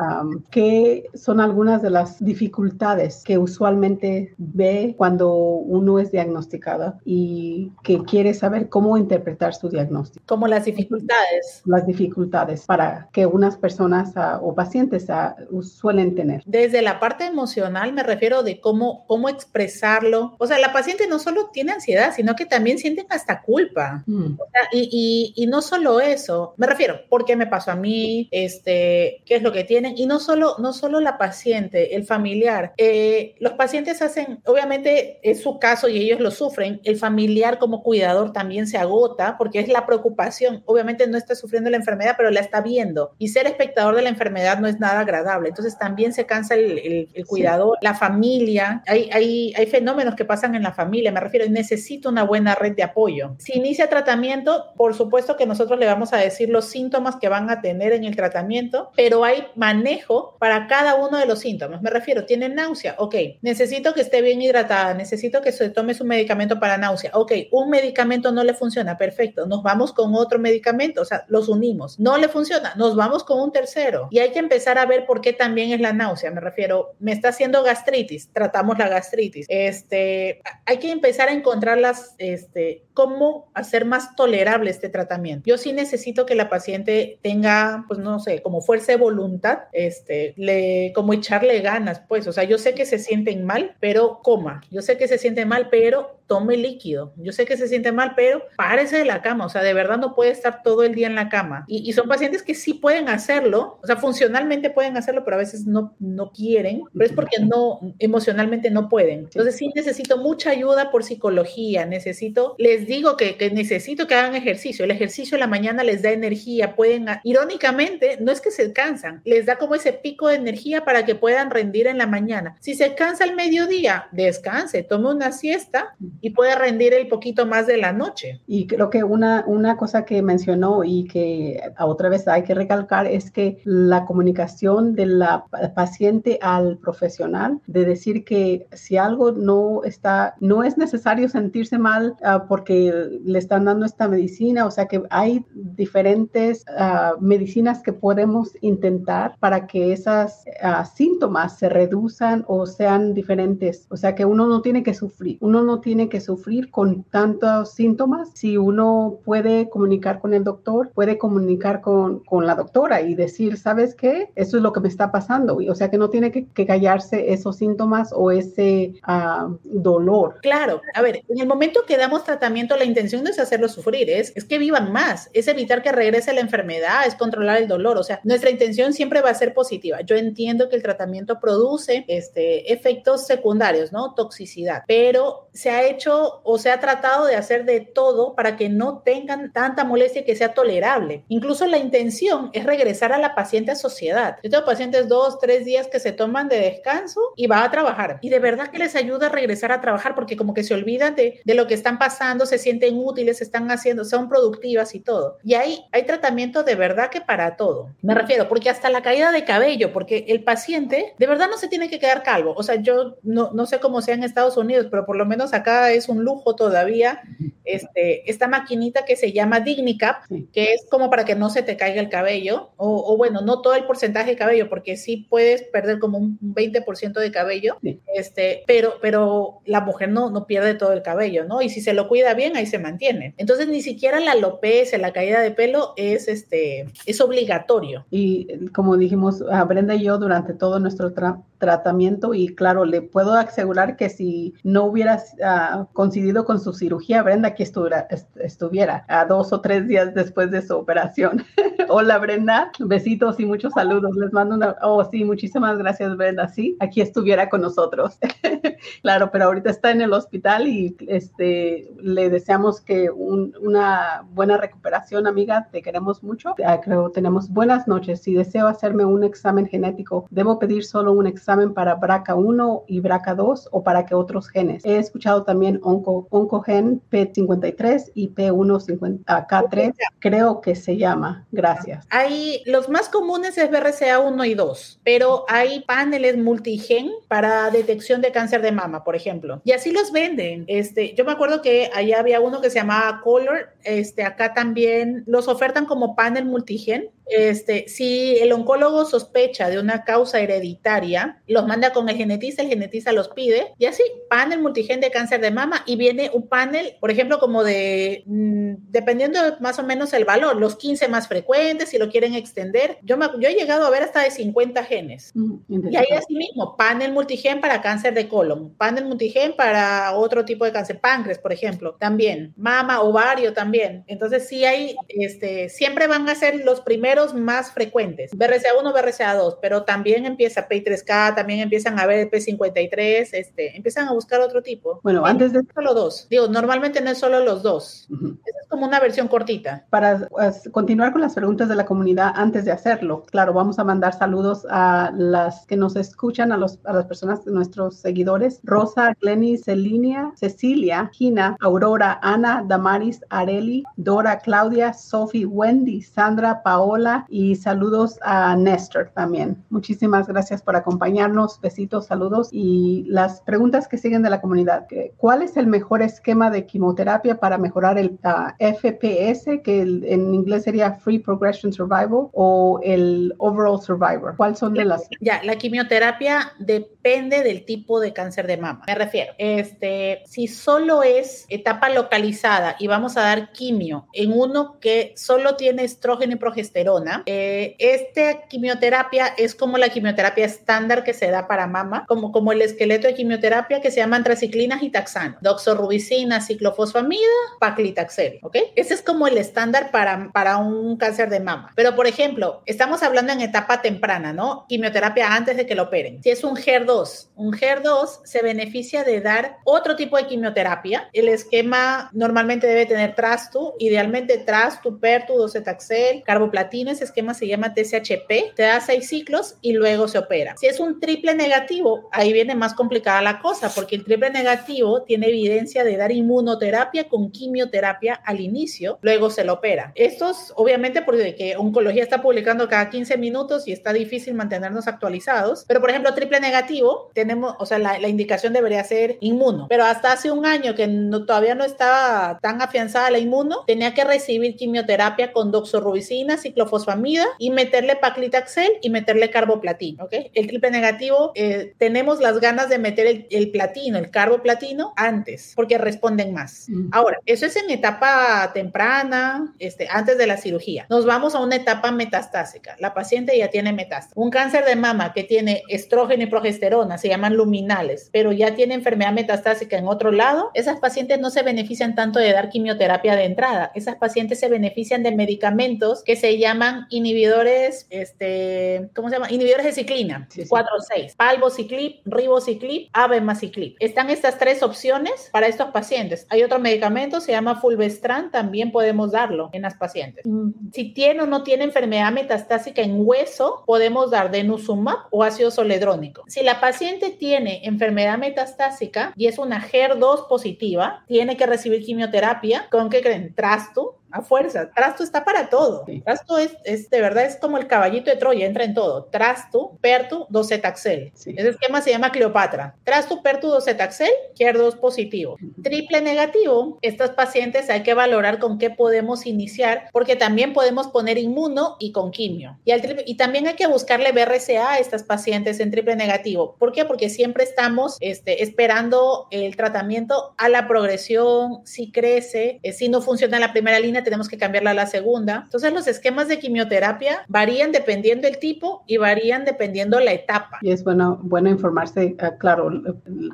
¿qué 0.50 1.04
son 1.14 1.40
algunas 1.40 1.82
de 1.82 1.90
las 1.90 2.22
dificultades 2.22 3.22
que 3.24 3.38
usualmente 3.38 4.34
ve 4.36 4.94
cuando 4.96 5.34
uno 5.34 5.98
es 5.98 6.12
diagnosticado 6.12 6.94
y 7.04 7.72
que 7.82 8.02
quiere 8.04 8.34
saber 8.34 8.68
cómo 8.68 8.98
interpretar 8.98 9.54
su 9.54 9.68
diagnóstico? 9.68 10.24
Como 10.26 10.46
las 10.46 10.64
dificultades. 10.64 11.62
Las 11.64 11.86
dificultades 11.86 12.66
para 12.66 13.08
que 13.12 13.26
unas 13.26 13.56
personas 13.56 14.16
ah, 14.16 14.40
o 14.42 14.54
pacientes 14.54 15.08
ah, 15.10 15.36
suelen 15.62 16.14
tener. 16.14 16.42
Desde 16.46 16.82
la 16.82 16.97
parte 17.00 17.24
emocional 17.24 17.92
me 17.92 18.02
refiero 18.02 18.42
de 18.42 18.60
cómo, 18.60 19.04
cómo 19.06 19.28
expresarlo. 19.28 20.36
O 20.38 20.46
sea, 20.46 20.58
la 20.58 20.72
paciente 20.72 21.06
no 21.06 21.18
solo 21.18 21.50
tiene 21.52 21.72
ansiedad, 21.72 22.12
sino 22.14 22.34
que 22.36 22.46
también 22.46 22.78
sienten 22.78 23.06
hasta 23.10 23.42
culpa. 23.42 24.04
Mm. 24.06 24.36
y, 24.72 25.34
y, 25.36 25.42
y, 25.42 25.46
no 25.46 25.62
solo 25.62 26.00
eso, 26.00 26.54
me 26.56 26.66
refiero, 26.66 27.00
¿por 27.08 27.24
qué 27.24 27.36
me 27.36 27.46
pasó 27.46 27.70
a 27.70 27.76
mí? 27.76 28.28
Este, 28.30 29.22
¿Qué 29.24 29.36
es 29.36 29.42
lo 29.42 29.52
que 29.52 29.64
tienen? 29.64 29.96
Y 29.96 30.06
no 30.06 30.20
solo, 30.20 30.56
no 30.58 30.72
solo 30.72 31.00
la 31.00 31.18
paciente, 31.18 31.96
el 31.96 32.04
familiar. 32.04 32.72
Eh, 32.76 33.34
los 33.38 33.52
pacientes 33.52 34.02
hacen, 34.02 34.40
obviamente 34.44 35.18
es 35.22 35.42
su 35.42 35.58
caso 35.58 35.88
y 35.88 35.98
ellos 35.98 36.20
lo 36.20 36.30
sufren, 36.30 36.80
el 36.84 36.96
familiar 36.96 37.58
como 37.58 37.82
cuidador 37.82 38.32
también 38.32 38.66
se 38.66 38.78
agota 38.78 39.36
porque 39.38 39.60
es 39.60 39.68
la 39.68 39.86
preocupación. 39.86 40.62
Obviamente 40.66 41.06
no 41.06 41.18
está 41.18 41.34
sufriendo 41.34 41.70
la 41.70 41.76
enfermedad, 41.76 42.14
pero 42.16 42.30
la 42.30 42.40
está 42.40 42.60
viendo. 42.60 43.14
Y 43.18 43.28
ser 43.28 43.46
espectador 43.46 43.96
de 43.96 44.02
la 44.02 44.08
enfermedad 44.08 44.58
no 44.58 44.66
es 44.66 44.78
nada 44.78 45.00
agradable. 45.00 45.48
Entonces 45.48 45.78
también 45.78 46.12
se 46.12 46.26
cansa 46.26 46.54
el, 46.54 46.78
el, 47.14 47.26
cuidador, 47.26 47.78
la 47.80 47.94
familia. 47.94 48.82
Hay, 48.86 49.08
hay, 49.12 49.52
hay 49.56 49.66
fenómenos 49.66 50.14
que 50.14 50.24
pasan 50.24 50.54
en 50.54 50.62
la 50.62 50.72
familia, 50.72 51.12
me 51.12 51.20
refiero, 51.20 51.48
necesito 51.48 52.08
una 52.08 52.24
buena 52.24 52.54
red 52.54 52.74
de 52.74 52.82
apoyo. 52.82 53.34
Si 53.38 53.56
inicia 53.56 53.88
tratamiento, 53.88 54.66
por 54.76 54.94
supuesto 54.94 55.36
que 55.36 55.46
nosotros 55.46 55.78
le 55.78 55.86
vamos 55.86 56.12
a 56.12 56.18
decir 56.18 56.48
los 56.48 56.66
síntomas 56.66 57.16
que 57.16 57.28
van 57.28 57.50
a 57.50 57.60
tener 57.60 57.92
en 57.92 58.04
el 58.04 58.16
tratamiento, 58.16 58.90
pero 58.96 59.24
hay 59.24 59.46
manejo 59.54 60.36
para 60.38 60.66
cada 60.66 60.94
uno 60.96 61.18
de 61.18 61.26
los 61.26 61.40
síntomas. 61.40 61.82
Me 61.82 61.90
refiero, 61.90 62.24
tiene 62.24 62.48
náusea, 62.48 62.94
ok, 62.98 63.14
necesito 63.42 63.94
que 63.94 64.00
esté 64.00 64.22
bien 64.22 64.42
hidratada, 64.42 64.94
necesito 64.94 65.40
que 65.40 65.52
se 65.52 65.70
tome 65.70 65.94
su 65.94 66.04
medicamento 66.04 66.58
para 66.58 66.78
náusea, 66.78 67.10
ok, 67.14 67.32
un 67.52 67.70
medicamento 67.70 68.32
no 68.32 68.44
le 68.44 68.54
funciona, 68.54 68.96
perfecto, 68.96 69.46
nos 69.46 69.62
vamos 69.62 69.92
con 69.92 70.14
otro 70.14 70.38
medicamento, 70.38 71.02
o 71.02 71.04
sea, 71.04 71.24
los 71.28 71.48
unimos. 71.48 71.98
No 71.98 72.16
le 72.16 72.28
funciona, 72.28 72.74
nos 72.76 72.96
vamos 72.96 73.24
con 73.24 73.40
un 73.40 73.52
tercero. 73.52 74.08
Y 74.10 74.18
hay 74.18 74.30
que 74.30 74.38
empezar 74.38 74.78
a 74.78 74.86
ver 74.86 75.06
por 75.06 75.20
qué 75.20 75.32
también 75.32 75.72
es 75.72 75.80
la 75.80 75.92
náusea, 75.92 76.30
me 76.30 76.40
refiero, 76.40 76.77
me 76.98 77.12
está 77.12 77.28
haciendo 77.28 77.62
gastritis, 77.62 78.30
tratamos 78.32 78.78
la 78.78 78.88
gastritis. 78.88 79.46
Este, 79.48 80.40
hay 80.66 80.78
que 80.78 80.90
empezar 80.90 81.28
a 81.28 81.32
encontrar 81.32 81.78
las, 81.78 82.14
este, 82.18 82.84
cómo 82.94 83.50
hacer 83.54 83.84
más 83.84 84.16
tolerable 84.16 84.70
este 84.70 84.88
tratamiento. 84.88 85.44
Yo 85.46 85.58
sí 85.58 85.72
necesito 85.72 86.26
que 86.26 86.34
la 86.34 86.48
paciente 86.48 87.18
tenga, 87.22 87.84
pues 87.88 88.00
no 88.00 88.18
sé, 88.18 88.42
como 88.42 88.60
fuerza 88.60 88.92
de 88.92 88.98
voluntad, 88.98 89.60
este, 89.72 90.34
le, 90.36 90.92
como 90.94 91.12
echarle 91.12 91.60
ganas, 91.60 92.00
pues, 92.08 92.26
o 92.26 92.32
sea, 92.32 92.44
yo 92.44 92.58
sé 92.58 92.74
que 92.74 92.86
se 92.86 92.98
sienten 92.98 93.44
mal, 93.44 93.76
pero 93.80 94.20
coma, 94.22 94.62
yo 94.70 94.82
sé 94.82 94.96
que 94.98 95.08
se 95.08 95.18
sienten 95.18 95.48
mal, 95.48 95.68
pero 95.70 96.17
tome 96.28 96.56
líquido. 96.56 97.12
Yo 97.16 97.32
sé 97.32 97.46
que 97.46 97.56
se 97.56 97.66
siente 97.66 97.90
mal, 97.90 98.12
pero 98.14 98.42
párese 98.56 98.98
de 98.98 99.04
la 99.04 99.22
cama, 99.22 99.46
o 99.46 99.48
sea, 99.48 99.62
de 99.62 99.72
verdad 99.72 99.98
no 99.98 100.14
puede 100.14 100.30
estar 100.30 100.62
todo 100.62 100.84
el 100.84 100.94
día 100.94 101.08
en 101.08 101.14
la 101.16 101.28
cama. 101.28 101.64
Y, 101.66 101.92
son 101.94 102.06
pacientes 102.06 102.42
que 102.42 102.54
sí 102.54 102.74
pueden 102.74 103.08
hacerlo, 103.08 103.80
o 103.82 103.86
sea, 103.86 103.96
funcionalmente 103.96 104.70
pueden 104.70 104.96
hacerlo, 104.96 105.24
pero 105.24 105.36
a 105.36 105.40
veces 105.40 105.66
no, 105.66 105.96
no 105.98 106.30
quieren, 106.32 106.82
pero 106.92 107.06
es 107.06 107.12
porque 107.12 107.40
no, 107.40 107.80
emocionalmente 107.98 108.70
no 108.70 108.88
pueden. 108.88 109.20
Entonces 109.20 109.56
sí 109.56 109.70
necesito 109.74 110.18
mucha 110.18 110.50
ayuda 110.50 110.90
por 110.90 111.02
psicología, 111.02 111.86
necesito, 111.86 112.54
les 112.58 112.86
digo 112.86 113.16
que, 113.16 113.36
que 113.36 113.50
necesito 113.50 114.06
que 114.06 114.14
hagan 114.14 114.36
ejercicio. 114.36 114.84
El 114.84 114.90
ejercicio 114.90 115.34
en 115.34 115.40
la 115.40 115.46
mañana 115.46 115.82
les 115.82 116.02
da 116.02 116.10
energía, 116.10 116.76
pueden, 116.76 117.06
irónicamente, 117.24 118.18
no 118.20 118.30
es 118.30 118.42
que 118.42 118.50
se 118.50 118.72
cansan, 118.72 119.22
les 119.24 119.46
da 119.46 119.56
como 119.56 119.74
ese 119.74 119.94
pico 119.94 120.28
de 120.28 120.36
energía 120.36 120.84
para 120.84 121.06
que 121.06 121.14
puedan 121.14 121.50
rendir 121.50 121.86
en 121.86 121.96
la 121.96 122.06
mañana. 122.06 122.56
Si 122.60 122.74
se 122.74 122.94
cansa 122.94 123.24
al 123.24 123.34
mediodía, 123.34 124.08
descanse, 124.12 124.82
tome 124.82 125.10
una 125.10 125.32
siesta 125.32 125.96
y 126.20 126.30
puede 126.30 126.54
rendir 126.54 126.94
el 126.94 127.08
poquito 127.08 127.46
más 127.46 127.66
de 127.66 127.76
la 127.76 127.92
noche. 127.92 128.40
Y 128.46 128.66
creo 128.66 128.90
que 128.90 129.04
una, 129.04 129.44
una 129.46 129.76
cosa 129.76 130.04
que 130.04 130.22
mencionó 130.22 130.84
y 130.84 131.04
que 131.04 131.60
otra 131.78 132.08
vez 132.08 132.26
hay 132.28 132.42
que 132.42 132.54
recalcar 132.54 133.06
es 133.06 133.30
que 133.30 133.60
la 133.64 134.04
comunicación 134.04 134.94
de 134.94 135.06
la 135.06 135.44
paciente 135.74 136.38
al 136.42 136.78
profesional, 136.78 137.60
de 137.66 137.84
decir 137.84 138.24
que 138.24 138.66
si 138.72 138.96
algo 138.96 139.32
no 139.32 139.82
está, 139.84 140.34
no 140.40 140.62
es 140.62 140.76
necesario 140.76 141.28
sentirse 141.28 141.78
mal 141.78 142.16
uh, 142.22 142.46
porque 142.48 142.92
le 143.24 143.38
están 143.38 143.64
dando 143.64 143.86
esta 143.86 144.08
medicina, 144.08 144.66
o 144.66 144.70
sea 144.70 144.86
que 144.86 145.02
hay 145.10 145.44
diferentes 145.54 146.64
uh, 146.68 147.20
medicinas 147.20 147.82
que 147.82 147.92
podemos 147.92 148.56
intentar 148.60 149.36
para 149.38 149.66
que 149.66 149.92
esas 149.92 150.44
uh, 150.62 150.84
síntomas 150.94 151.58
se 151.58 151.68
reduzcan 151.68 152.44
o 152.48 152.66
sean 152.66 153.14
diferentes. 153.14 153.86
O 153.90 153.96
sea 153.96 154.14
que 154.14 154.24
uno 154.24 154.46
no 154.46 154.62
tiene 154.62 154.82
que 154.82 154.94
sufrir, 154.94 155.38
uno 155.40 155.62
no 155.62 155.80
tiene 155.80 156.07
que 156.08 156.20
sufrir 156.20 156.70
con 156.70 157.04
tantos 157.04 157.72
síntomas. 157.72 158.30
Si 158.34 158.56
uno 158.56 159.18
puede 159.24 159.68
comunicar 159.68 160.20
con 160.20 160.34
el 160.34 160.44
doctor, 160.44 160.90
puede 160.94 161.18
comunicar 161.18 161.80
con, 161.80 162.20
con 162.20 162.46
la 162.46 162.54
doctora 162.54 163.00
y 163.00 163.14
decir, 163.14 163.56
¿sabes 163.56 163.94
qué? 163.94 164.30
Eso 164.34 164.56
es 164.56 164.62
lo 164.62 164.72
que 164.72 164.80
me 164.80 164.88
está 164.88 165.10
pasando. 165.10 165.58
O 165.68 165.74
sea 165.74 165.90
que 165.90 165.98
no 165.98 166.10
tiene 166.10 166.30
que, 166.30 166.46
callarse 166.68 167.32
esos 167.32 167.56
síntomas 167.56 168.10
o 168.14 168.30
ese 168.30 168.94
ah, 169.02 169.48
dolor. 169.62 170.36
Claro, 170.42 170.82
a 170.94 171.02
ver, 171.02 171.22
en 171.28 171.40
el 171.40 171.46
momento 171.46 171.84
que 171.86 171.96
damos 171.96 172.24
tratamiento, 172.24 172.76
la 172.76 172.84
intención 172.84 173.24
no 173.24 173.30
es 173.30 173.38
hacerlo 173.38 173.68
sufrir, 173.68 174.10
es, 174.10 174.32
es 174.36 174.44
que 174.44 174.58
vivan 174.58 174.92
más, 174.92 175.30
es 175.32 175.48
evitar 175.48 175.82
que 175.82 175.92
regrese 175.92 176.32
la 176.32 176.40
enfermedad, 176.40 177.06
es 177.06 177.14
controlar 177.14 177.58
el 177.58 177.68
dolor. 177.68 177.96
O 177.96 178.02
sea, 178.02 178.20
nuestra 178.24 178.50
intención 178.50 178.92
siempre 178.92 179.22
va 179.22 179.30
a 179.30 179.34
ser 179.34 179.54
positiva. 179.54 180.00
Yo 180.02 180.16
entiendo 180.16 180.68
que 180.68 180.76
el 180.76 180.82
tratamiento 180.82 181.40
produce 181.40 182.04
este, 182.08 182.72
efectos 182.72 183.26
secundarios, 183.26 183.92
¿no? 183.92 184.14
Toxicidad, 184.14 184.82
pero 184.86 185.48
se 185.52 185.70
ha 185.70 185.86
hecho 185.98 186.40
o 186.44 186.58
se 186.58 186.70
ha 186.70 186.78
tratado 186.80 187.26
de 187.26 187.34
hacer 187.34 187.64
de 187.64 187.80
todo 187.80 188.34
para 188.34 188.56
que 188.56 188.68
no 188.68 188.98
tengan 188.98 189.52
tanta 189.52 189.84
molestia 189.84 190.24
que 190.24 190.36
sea 190.36 190.54
tolerable. 190.54 191.24
Incluso 191.28 191.66
la 191.66 191.78
intención 191.78 192.50
es 192.52 192.64
regresar 192.64 193.12
a 193.12 193.18
la 193.18 193.34
paciente 193.34 193.72
a 193.72 193.74
sociedad. 193.74 194.36
Yo 194.42 194.50
tengo 194.50 194.64
pacientes 194.64 195.08
dos, 195.08 195.38
tres 195.40 195.64
días 195.64 195.88
que 195.88 196.00
se 196.00 196.12
toman 196.12 196.48
de 196.48 196.60
descanso 196.60 197.20
y 197.36 197.46
va 197.46 197.64
a 197.64 197.70
trabajar. 197.70 198.18
Y 198.22 198.30
de 198.30 198.38
verdad 198.38 198.68
que 198.68 198.78
les 198.78 198.94
ayuda 198.94 199.26
a 199.26 199.30
regresar 199.30 199.72
a 199.72 199.80
trabajar 199.80 200.14
porque 200.14 200.36
como 200.36 200.54
que 200.54 200.62
se 200.62 200.74
olvidan 200.74 201.14
de, 201.14 201.40
de 201.44 201.54
lo 201.54 201.66
que 201.66 201.74
están 201.74 201.98
pasando, 201.98 202.46
se 202.46 202.58
sienten 202.58 202.96
útiles, 202.96 203.40
están 203.40 203.70
haciendo, 203.70 204.04
son 204.04 204.28
productivas 204.28 204.94
y 204.94 205.00
todo. 205.00 205.38
Y 205.42 205.54
hay, 205.54 205.84
hay 205.92 206.04
tratamiento 206.04 206.62
de 206.62 206.74
verdad 206.74 207.10
que 207.10 207.20
para 207.20 207.56
todo. 207.56 207.90
Me 208.02 208.14
refiero, 208.14 208.48
porque 208.48 208.70
hasta 208.70 208.90
la 208.90 209.02
caída 209.02 209.32
de 209.32 209.44
cabello, 209.44 209.92
porque 209.92 210.26
el 210.28 210.44
paciente 210.44 211.14
de 211.18 211.26
verdad 211.26 211.48
no 211.50 211.58
se 211.58 211.68
tiene 211.68 211.90
que 211.90 211.98
quedar 211.98 212.22
calvo. 212.22 212.54
O 212.56 212.62
sea, 212.62 212.76
yo 212.76 213.16
no, 213.22 213.50
no 213.52 213.66
sé 213.66 213.80
cómo 213.80 214.02
sea 214.02 214.14
en 214.14 214.22
Estados 214.22 214.56
Unidos, 214.56 214.86
pero 214.90 215.04
por 215.04 215.16
lo 215.16 215.26
menos 215.26 215.52
acá 215.52 215.77
es 215.86 216.08
un 216.08 216.24
lujo 216.24 216.54
todavía 216.54 217.22
este, 217.68 218.30
esta 218.30 218.48
maquinita 218.48 219.04
que 219.04 219.14
se 219.14 219.32
llama 219.32 219.60
Dignicap, 219.60 220.22
que 220.52 220.72
es 220.72 220.86
como 220.90 221.10
para 221.10 221.26
que 221.26 221.34
no 221.34 221.50
se 221.50 221.62
te 221.62 221.76
caiga 221.76 222.00
el 222.00 222.08
cabello, 222.08 222.70
o, 222.76 223.14
bueno, 223.16 223.42
no 223.42 223.60
todo 223.60 223.74
el 223.74 223.84
porcentaje 223.84 224.30
de 224.30 224.36
cabello, 224.36 224.70
porque 224.70 224.96
sí 224.96 225.26
puedes 225.28 225.64
perder 225.64 225.98
como 225.98 226.16
un 226.16 226.38
20% 226.40 227.20
de 227.20 227.30
cabello, 227.30 227.76
este, 228.14 228.62
pero, 228.66 228.94
pero 229.02 229.60
la 229.66 229.82
mujer 229.82 230.08
no, 230.08 230.30
no 230.30 230.46
pierde 230.46 230.74
todo 230.74 230.92
el 230.92 231.02
cabello, 231.02 231.44
¿no? 231.44 231.60
Y 231.60 231.68
si 231.68 231.82
se 231.82 231.92
lo 231.92 232.08
cuida 232.08 232.32
bien, 232.32 232.56
ahí 232.56 232.64
se 232.64 232.78
mantiene. 232.78 233.34
Entonces, 233.36 233.68
ni 233.68 233.82
siquiera 233.82 234.18
la 234.18 234.32
alopecia, 234.32 234.96
la 234.96 235.12
caída 235.12 235.40
de 235.40 235.50
pelo 235.50 235.92
es, 235.96 236.26
este, 236.28 236.86
es 237.04 237.20
obligatorio. 237.20 238.06
Y 238.10 238.66
como 238.68 238.96
dijimos, 238.96 239.42
a 239.42 239.62
Brenda 239.64 239.94
y 239.94 240.04
yo 240.04 240.16
durante 240.16 240.54
todo 240.54 240.80
nuestro 240.80 241.12
tratamiento, 241.58 242.34
y 242.34 242.54
claro, 242.54 242.84
le 242.84 243.02
puedo 243.02 243.34
asegurar 243.34 243.96
que 243.96 244.08
si 244.08 244.54
no 244.62 244.84
hubieras 244.84 245.34
uh, 245.38 245.84
coincidido 245.92 246.44
con 246.44 246.60
su 246.60 246.72
cirugía, 246.72 247.22
Brenda, 247.22 247.54
estuviera, 247.58 248.08
estuviera 248.36 249.04
a 249.08 249.24
dos 249.24 249.52
o 249.52 249.60
tres 249.60 249.86
días 249.88 250.14
después 250.14 250.50
de 250.50 250.62
su 250.62 250.76
operación. 250.76 251.44
Hola 251.88 252.18
Brenda, 252.18 252.70
besitos 252.78 253.38
y 253.40 253.46
muchos 253.46 253.72
saludos. 253.72 254.14
Les 254.16 254.32
mando 254.32 254.54
una, 254.54 254.76
oh 254.82 255.04
sí, 255.04 255.24
muchísimas 255.24 255.76
gracias 255.78 256.16
Brenda, 256.16 256.48
sí, 256.48 256.76
aquí 256.80 257.00
estuviera 257.00 257.48
con 257.48 257.60
nosotros. 257.62 258.18
claro, 259.02 259.30
pero 259.30 259.46
ahorita 259.46 259.70
está 259.70 259.90
en 259.90 260.00
el 260.00 260.12
hospital 260.12 260.66
y 260.66 260.96
este, 261.08 261.90
le 262.00 262.30
deseamos 262.30 262.80
que 262.80 263.10
una 263.10 264.24
buena 264.30 264.56
recuperación, 264.56 265.26
amiga. 265.26 265.68
Te 265.70 265.82
queremos 265.82 266.22
mucho. 266.22 266.54
Ah, 266.64 266.80
creo 266.80 267.10
tenemos 267.10 267.48
buenas 267.48 267.88
noches. 267.88 268.22
Si 268.22 268.34
deseo 268.34 268.66
hacerme 268.66 269.04
un 269.04 269.24
examen 269.24 269.66
genético, 269.66 270.26
¿debo 270.30 270.58
pedir 270.58 270.84
solo 270.84 271.12
un 271.12 271.26
examen 271.26 271.47
para 271.74 271.98
BRCA1 271.98 272.84
y 272.86 273.00
BRCA2 273.00 273.68
o 273.70 273.82
para 273.82 274.04
que 274.04 274.14
otros 274.14 274.48
genes? 274.48 274.84
He 274.84 274.98
escuchado 274.98 275.44
también 275.44 275.80
onco, 275.82 276.26
oncogen 276.30 277.00
P53 277.10 278.12
y 278.14 278.28
P1K3. 278.28 279.94
Creo 280.18 280.60
que 280.60 280.74
se 280.74 280.96
llama. 280.96 281.46
Gracias. 281.52 282.06
Hay, 282.10 282.62
los 282.66 282.88
más 282.88 283.08
comunes 283.08 283.56
es 283.56 283.70
BRCA1 283.70 284.46
y 284.46 284.54
2, 284.54 285.00
pero 285.04 285.44
hay 285.48 285.80
paneles 285.80 286.36
multigen 286.36 287.10
para 287.28 287.70
detección 287.70 288.20
de 288.20 288.30
cáncer 288.32 288.62
de 288.62 288.72
mama, 288.72 289.04
por 289.04 289.16
ejemplo. 289.16 289.62
Y 289.64 289.72
así 289.72 289.90
los 289.90 290.12
venden. 290.12 290.64
Este, 290.66 291.14
yo 291.14 291.24
me 291.24 291.32
acuerdo 291.32 291.62
que 291.62 291.90
allá 291.94 292.20
había 292.20 292.40
uno 292.40 292.60
que 292.60 292.70
se 292.70 292.78
llamaba 292.78 293.20
Color, 293.22 293.70
este, 293.84 294.24
acá 294.24 294.52
también 294.52 295.24
los 295.26 295.48
ofertan 295.48 295.86
como 295.86 296.14
panel 296.14 296.44
multigen 296.44 297.10
este, 297.30 297.88
si 297.88 298.36
el 298.38 298.52
oncólogo 298.52 299.04
sospecha 299.04 299.68
de 299.68 299.78
una 299.78 300.04
causa 300.04 300.40
hereditaria, 300.40 301.42
los 301.46 301.66
manda 301.66 301.92
con 301.92 302.08
el 302.08 302.16
genetista, 302.16 302.62
el 302.62 302.68
genetista 302.68 303.12
los 303.12 303.28
pide, 303.28 303.72
y 303.78 303.86
así, 303.86 304.02
panel 304.30 304.60
multigen 304.60 305.00
de 305.00 305.10
cáncer 305.10 305.40
de 305.40 305.50
mama, 305.50 305.82
y 305.86 305.96
viene 305.96 306.30
un 306.32 306.48
panel, 306.48 306.96
por 307.00 307.10
ejemplo, 307.10 307.38
como 307.38 307.64
de, 307.64 308.22
mm, 308.26 308.74
dependiendo 308.90 309.38
más 309.60 309.78
o 309.78 309.82
menos 309.82 310.12
el 310.12 310.24
valor, 310.24 310.56
los 310.56 310.76
15 310.76 311.08
más 311.08 311.28
frecuentes, 311.28 311.90
si 311.90 311.98
lo 311.98 312.10
quieren 312.10 312.34
extender. 312.34 312.98
Yo, 313.02 313.16
yo 313.38 313.48
he 313.48 313.54
llegado 313.54 313.86
a 313.86 313.90
ver 313.90 314.02
hasta 314.02 314.22
de 314.22 314.30
50 314.30 314.84
genes. 314.84 315.32
y 315.68 315.96
hay 315.96 316.06
así 316.16 316.34
mismo, 316.34 316.76
panel 316.76 317.12
multigen 317.12 317.60
para 317.60 317.82
cáncer 317.82 318.14
de 318.14 318.28
colon, 318.28 318.74
panel 318.76 319.04
multigen 319.04 319.54
para 319.56 320.14
otro 320.16 320.44
tipo 320.44 320.64
de 320.64 320.72
cáncer, 320.72 321.00
páncreas, 321.00 321.38
por 321.38 321.52
ejemplo, 321.52 321.96
también, 321.98 322.54
mama, 322.56 323.00
ovario 323.00 323.52
también. 323.52 324.04
Entonces, 324.06 324.48
sí 324.48 324.64
hay, 324.64 324.96
este, 325.08 325.68
siempre 325.68 326.06
van 326.06 326.28
a 326.28 326.34
ser 326.34 326.64
los 326.64 326.80
primeros 326.80 327.17
más 327.34 327.72
frecuentes, 327.72 328.32
BRCA1, 328.32 328.92
BRCA2, 328.94 329.58
pero 329.60 329.84
también 329.84 330.26
empieza 330.26 330.68
P3K, 330.68 331.34
también 331.34 331.60
empiezan 331.60 331.98
a 331.98 332.06
ver 332.06 332.30
P53, 332.30 333.28
este, 333.32 333.76
empiezan 333.76 334.08
a 334.08 334.12
buscar 334.12 334.40
otro 334.40 334.62
tipo. 334.62 335.00
Bueno, 335.02 335.24
antes 335.24 335.52
de... 335.52 335.62
Solo 335.74 335.94
dos. 335.94 336.26
Digo, 336.30 336.48
normalmente 336.48 337.00
no 337.00 337.10
es 337.10 337.18
solo 337.18 337.40
los 337.40 337.62
dos. 337.62 338.08
es 338.10 338.68
como 338.68 338.86
una 338.86 339.00
versión 339.00 339.28
cortita. 339.28 339.86
Para 339.90 340.28
continuar 340.72 341.12
con 341.12 341.20
las 341.20 341.34
preguntas 341.34 341.68
de 341.68 341.74
la 341.74 341.84
comunidad, 341.84 342.32
antes 342.34 342.64
de 342.64 342.72
hacerlo, 342.72 343.24
claro, 343.30 343.52
vamos 343.52 343.78
a 343.78 343.84
mandar 343.84 344.16
saludos 344.16 344.66
a 344.70 345.12
las 345.14 345.66
que 345.66 345.76
nos 345.76 345.96
escuchan, 345.96 346.52
a, 346.52 346.56
los, 346.56 346.78
a 346.84 346.92
las 346.92 347.06
personas, 347.06 347.46
nuestros 347.46 347.96
seguidores, 347.96 348.60
Rosa, 348.64 349.14
Glenny, 349.20 349.58
Celinia, 349.58 350.32
Cecilia, 350.36 351.10
Gina, 351.12 351.56
Aurora, 351.60 352.18
Ana, 352.22 352.64
Damaris, 352.66 353.24
Areli, 353.30 353.84
Dora, 353.96 354.38
Claudia, 354.38 354.92
Sophie, 354.92 355.46
Wendy, 355.46 356.02
Sandra, 356.02 356.62
Paola, 356.62 357.07
y 357.28 357.56
saludos 357.56 358.18
a 358.22 358.56
Néstor 358.56 359.10
también. 359.14 359.62
Muchísimas 359.70 360.28
gracias 360.28 360.62
por 360.62 360.76
acompañarnos. 360.76 361.60
Besitos, 361.60 362.06
saludos. 362.06 362.48
Y 362.52 363.04
las 363.08 363.40
preguntas 363.42 363.88
que 363.88 363.98
siguen 363.98 364.22
de 364.22 364.30
la 364.30 364.40
comunidad. 364.40 364.86
¿Cuál 365.16 365.42
es 365.42 365.56
el 365.56 365.66
mejor 365.66 366.02
esquema 366.02 366.50
de 366.50 366.66
quimioterapia 366.66 367.38
para 367.38 367.58
mejorar 367.58 367.98
el 367.98 368.18
ah, 368.24 368.54
FPS, 368.58 369.60
que 369.62 369.80
en 369.80 370.34
inglés 370.34 370.64
sería 370.64 370.92
Free 370.92 371.18
Progression 371.18 371.72
Survival, 371.72 372.28
o 372.32 372.80
el 372.82 373.34
Overall 373.38 373.80
Survivor? 373.80 374.34
¿Cuál 374.36 374.56
son 374.56 374.74
de 374.74 374.84
las? 374.84 375.08
Ya, 375.20 375.42
la 375.42 375.56
quimioterapia 375.56 376.52
depende 376.58 377.42
del 377.42 377.64
tipo 377.64 378.00
de 378.00 378.12
cáncer 378.12 378.46
de 378.46 378.56
mama. 378.56 378.82
Me 378.86 378.94
refiero, 378.94 379.32
este, 379.38 380.22
si 380.26 380.46
solo 380.46 381.02
es 381.02 381.46
etapa 381.48 381.88
localizada 381.88 382.76
y 382.78 382.86
vamos 382.86 383.16
a 383.16 383.22
dar 383.22 383.52
quimio 383.52 384.06
en 384.12 384.32
uno 384.32 384.78
que 384.80 385.14
solo 385.16 385.56
tiene 385.56 385.84
estrógeno 385.84 386.34
y 386.34 386.36
progesterona, 386.36 386.97
eh, 387.26 387.74
esta 387.78 388.42
quimioterapia 388.48 389.28
es 389.36 389.54
como 389.54 389.78
la 389.78 389.88
quimioterapia 389.88 390.44
estándar 390.44 391.04
que 391.04 391.14
se 391.14 391.30
da 391.30 391.46
para 391.46 391.66
mama, 391.66 392.04
como, 392.06 392.32
como 392.32 392.52
el 392.52 392.62
esqueleto 392.62 393.06
de 393.06 393.14
quimioterapia 393.14 393.80
que 393.80 393.90
se 393.90 393.98
llama 393.98 394.16
antraciclinas 394.16 394.82
y 394.82 394.90
taxano, 394.90 395.36
doxorubicina, 395.40 396.40
ciclofosfamida, 396.40 397.22
paclitaxel, 397.60 398.38
¿ok? 398.42 398.56
Ese 398.76 398.94
es 398.94 399.02
como 399.02 399.26
el 399.26 399.38
estándar 399.38 399.90
para, 399.90 400.30
para 400.32 400.58
un 400.58 400.96
cáncer 400.96 401.30
de 401.30 401.40
mama. 401.40 401.72
Pero, 401.74 401.94
por 401.94 402.06
ejemplo, 402.06 402.62
estamos 402.66 403.02
hablando 403.02 403.32
en 403.32 403.40
etapa 403.40 403.82
temprana, 403.82 404.32
¿no? 404.32 404.66
Quimioterapia 404.68 405.34
antes 405.34 405.56
de 405.56 405.66
que 405.66 405.74
lo 405.74 405.84
operen. 405.84 406.22
Si 406.22 406.30
es 406.30 406.44
un 406.44 406.56
HER2, 406.56 407.28
un 407.36 407.52
HER2 407.52 408.20
se 408.24 408.42
beneficia 408.42 409.04
de 409.04 409.20
dar 409.20 409.58
otro 409.64 409.96
tipo 409.96 410.16
de 410.16 410.26
quimioterapia. 410.26 411.08
El 411.12 411.28
esquema 411.28 412.10
normalmente 412.12 412.66
debe 412.66 412.86
tener 412.86 413.14
trastu, 413.14 413.74
idealmente 413.78 414.38
trastu, 414.38 414.98
pertu, 414.98 415.36
docetaxel, 415.36 416.22
carboplatina 416.24 416.77
ese 416.86 417.04
esquema 417.04 417.34
se 417.34 417.48
llama 417.48 417.74
TCHP, 417.74 418.54
te 418.54 418.62
da 418.62 418.80
seis 418.80 419.08
ciclos 419.08 419.56
y 419.60 419.72
luego 419.72 420.06
se 420.06 420.18
opera. 420.18 420.54
Si 420.56 420.66
es 420.66 420.78
un 420.78 421.00
triple 421.00 421.34
negativo, 421.34 422.08
ahí 422.12 422.32
viene 422.32 422.54
más 422.54 422.74
complicada 422.74 423.20
la 423.22 423.40
cosa, 423.40 423.72
porque 423.74 423.96
el 423.96 424.04
triple 424.04 424.30
negativo 424.30 425.02
tiene 425.02 425.26
evidencia 425.26 425.82
de 425.82 425.96
dar 425.96 426.12
inmunoterapia 426.12 427.08
con 427.08 427.32
quimioterapia 427.32 428.14
al 428.14 428.40
inicio, 428.40 428.98
luego 429.02 429.30
se 429.30 429.44
lo 429.44 429.54
opera. 429.54 429.92
Estos, 429.96 430.52
obviamente, 430.54 431.02
porque 431.02 431.56
oncología 431.56 432.02
está 432.02 432.22
publicando 432.22 432.68
cada 432.68 432.90
15 432.90 433.16
minutos 433.16 433.66
y 433.66 433.72
está 433.72 433.92
difícil 433.92 434.34
mantenernos 434.34 434.86
actualizados, 434.86 435.64
pero 435.66 435.80
por 435.80 435.90
ejemplo, 435.90 436.14
triple 436.14 436.40
negativo, 436.40 437.10
tenemos, 437.14 437.54
o 437.58 437.66
sea, 437.66 437.78
la, 437.78 438.08
indicación 438.08 438.52
debería 438.52 438.82
ser 438.84 439.16
inmuno, 439.20 439.66
pero 439.68 439.84
hasta 439.84 440.12
hace 440.12 440.30
un 440.30 440.46
año 440.46 440.74
que 440.74 440.88
todavía 441.26 441.54
no 441.54 441.64
estaba 441.64 442.38
tan 442.40 442.62
afianzada 442.62 443.10
la 443.10 443.18
inmuno, 443.18 443.64
tenía 443.66 443.94
que 443.94 444.04
recibir 444.04 444.56
quimioterapia 444.56 445.32
con 445.32 445.50
doxorubicina, 445.50 446.36
ciclo 446.36 446.66
fosfamida 446.68 447.26
y 447.38 447.50
meterle 447.50 447.96
paclitaxel 447.96 448.70
y 448.82 448.90
meterle 448.90 449.30
carboplatino, 449.30 450.04
¿ok? 450.04 450.14
El 450.34 450.46
triple 450.46 450.70
negativo, 450.70 451.32
eh, 451.34 451.74
tenemos 451.78 452.20
las 452.20 452.40
ganas 452.40 452.68
de 452.68 452.78
meter 452.78 453.26
el, 453.30 453.50
platino, 453.50 453.98
el 453.98 454.10
carboplatino 454.10 454.92
antes, 454.96 455.52
porque 455.56 455.78
responden 455.78 456.32
más. 456.32 456.66
Mm. 456.68 456.90
Ahora, 456.92 457.18
eso 457.26 457.46
es 457.46 457.56
en 457.56 457.70
etapa 457.70 458.50
temprana, 458.52 459.54
este, 459.58 459.88
antes 459.90 460.18
de 460.18 460.26
la 460.26 460.36
cirugía. 460.36 460.86
Nos 460.88 461.06
vamos 461.06 461.34
a 461.34 461.40
una 461.40 461.56
etapa 461.56 461.90
metastásica. 461.90 462.76
La 462.78 462.94
paciente 462.94 463.36
ya 463.36 463.48
tiene 463.48 463.72
metástasis. 463.72 464.16
Un 464.16 464.30
cáncer 464.30 464.64
de 464.64 464.76
mama 464.76 465.12
que 465.12 465.24
tiene 465.24 465.62
estrógeno 465.68 466.22
y 466.22 466.26
progesterona, 466.26 466.98
se 466.98 467.08
llaman 467.08 467.36
luminales, 467.36 468.10
pero 468.12 468.32
ya 468.32 468.54
tiene 468.54 468.74
enfermedad 468.74 469.12
metastásica 469.12 469.76
en 469.76 469.88
otro 469.88 470.12
lado, 470.12 470.50
esas 470.54 470.78
pacientes 470.78 471.18
no 471.20 471.30
se 471.30 471.42
benefician 471.42 471.94
tanto 471.94 472.18
de 472.18 472.32
dar 472.32 472.50
quimioterapia 472.50 473.16
de 473.16 473.24
entrada. 473.24 473.72
Esas 473.74 473.96
pacientes 473.96 474.40
se 474.40 474.48
benefician 474.48 475.02
de 475.02 475.12
medicamentos 475.12 476.02
que 476.04 476.16
se 476.16 476.38
llaman 476.38 476.57
llaman 476.58 476.86
inhibidores, 476.90 477.86
este, 477.90 478.90
¿cómo 478.94 479.08
se 479.08 479.16
llama? 479.16 479.30
Inhibidores 479.30 479.64
de 479.64 479.72
ciclina, 479.72 480.28
4 480.48 480.76
o 480.76 480.80
6, 480.80 481.14
palbociclip, 481.16 482.00
ribociclip, 482.04 482.90
abemaciclip. 482.92 483.76
Están 483.80 484.10
estas 484.10 484.38
tres 484.38 484.62
opciones 484.62 485.30
para 485.32 485.46
estos 485.46 485.70
pacientes. 485.70 486.26
Hay 486.30 486.42
otro 486.42 486.58
medicamento, 486.58 487.20
se 487.20 487.32
llama 487.32 487.60
fulvestrant, 487.60 488.32
también 488.32 488.72
podemos 488.72 489.12
darlo 489.12 489.50
en 489.52 489.62
las 489.62 489.76
pacientes. 489.76 490.26
Mm. 490.26 490.50
Si 490.72 490.92
tiene 490.92 491.22
o 491.22 491.26
no 491.26 491.42
tiene 491.42 491.64
enfermedad 491.64 492.12
metastásica 492.12 492.82
en 492.82 493.06
hueso, 493.06 493.62
podemos 493.66 494.10
dar 494.10 494.30
denosumab 494.30 494.98
o 495.10 495.22
ácido 495.22 495.50
soledrónico. 495.50 496.24
Si 496.26 496.42
la 496.42 496.60
paciente 496.60 497.10
tiene 497.10 497.60
enfermedad 497.64 498.18
metastásica 498.18 499.12
y 499.16 499.26
es 499.26 499.38
una 499.38 499.62
HER2 499.62 500.28
positiva, 500.28 501.04
tiene 501.06 501.36
que 501.36 501.46
recibir 501.46 501.84
quimioterapia 501.84 502.66
con, 502.70 502.90
¿qué 502.90 503.00
creen? 503.00 503.34
Trasto, 503.34 503.98
a 504.10 504.22
fuerza. 504.22 504.70
Trasto 504.74 505.02
está 505.02 505.24
para 505.24 505.48
todo. 505.50 505.84
Trasto 506.04 506.38
es, 506.38 506.56
es, 506.64 506.90
de 506.90 507.00
verdad, 507.00 507.24
es 507.24 507.36
como 507.36 507.58
el 507.58 507.66
caballito 507.66 508.10
de 508.10 508.16
Troya, 508.16 508.46
entra 508.46 508.64
en 508.64 508.74
todo. 508.74 509.04
Trasto, 509.04 509.78
Pertu, 509.80 510.26
docetaxel. 510.28 511.12
Ese 511.14 511.48
esquema 511.48 511.80
se 511.80 511.90
llama 511.90 512.12
Cleopatra. 512.12 512.74
Trasto, 512.84 513.22
Pertu, 513.22 513.48
docetaxel, 513.48 514.10
dos 514.54 514.76
positivo. 514.76 515.36
Triple 515.62 516.00
negativo, 516.00 516.78
estas 516.82 517.10
pacientes 517.10 517.70
hay 517.70 517.82
que 517.82 517.94
valorar 517.94 518.38
con 518.38 518.58
qué 518.58 518.70
podemos 518.70 519.26
iniciar, 519.26 519.88
porque 519.92 520.16
también 520.16 520.52
podemos 520.52 520.88
poner 520.88 521.18
inmuno 521.18 521.76
y 521.78 521.92
con 521.92 522.10
quimio. 522.10 522.58
Y, 522.64 522.72
al 522.72 523.02
y 523.06 523.16
también 523.16 523.46
hay 523.46 523.54
que 523.54 523.66
buscarle 523.66 524.12
BRCA 524.12 524.72
a 524.72 524.78
estas 524.78 525.02
pacientes 525.02 525.60
en 525.60 525.70
triple 525.70 525.96
negativo. 525.96 526.56
¿Por 526.58 526.72
qué? 526.72 526.84
Porque 526.84 527.10
siempre 527.10 527.44
estamos 527.44 527.96
este, 528.00 528.42
esperando 528.42 529.26
el 529.30 529.56
tratamiento 529.56 530.34
a 530.38 530.48
la 530.48 530.66
progresión, 530.66 531.60
si 531.64 531.90
crece, 531.90 532.60
eh, 532.62 532.72
si 532.72 532.88
no 532.88 533.00
funciona 533.00 533.36
en 533.36 533.42
la 533.42 533.52
primera 533.52 533.78
línea 533.80 533.97
tenemos 534.02 534.28
que 534.28 534.38
cambiarla 534.38 534.70
a 534.70 534.74
la 534.74 534.86
segunda. 534.86 535.42
Entonces 535.44 535.72
los 535.72 535.86
esquemas 535.86 536.28
de 536.28 536.38
quimioterapia 536.38 537.24
varían 537.28 537.72
dependiendo 537.72 538.26
el 538.26 538.38
tipo 538.38 538.82
y 538.86 538.96
varían 538.96 539.44
dependiendo 539.44 540.00
la 540.00 540.12
etapa. 540.12 540.58
Y 540.62 540.70
es 540.70 540.84
bueno, 540.84 541.18
bueno 541.22 541.48
informarse, 541.48 542.16
uh, 542.20 542.38
claro, 542.38 542.70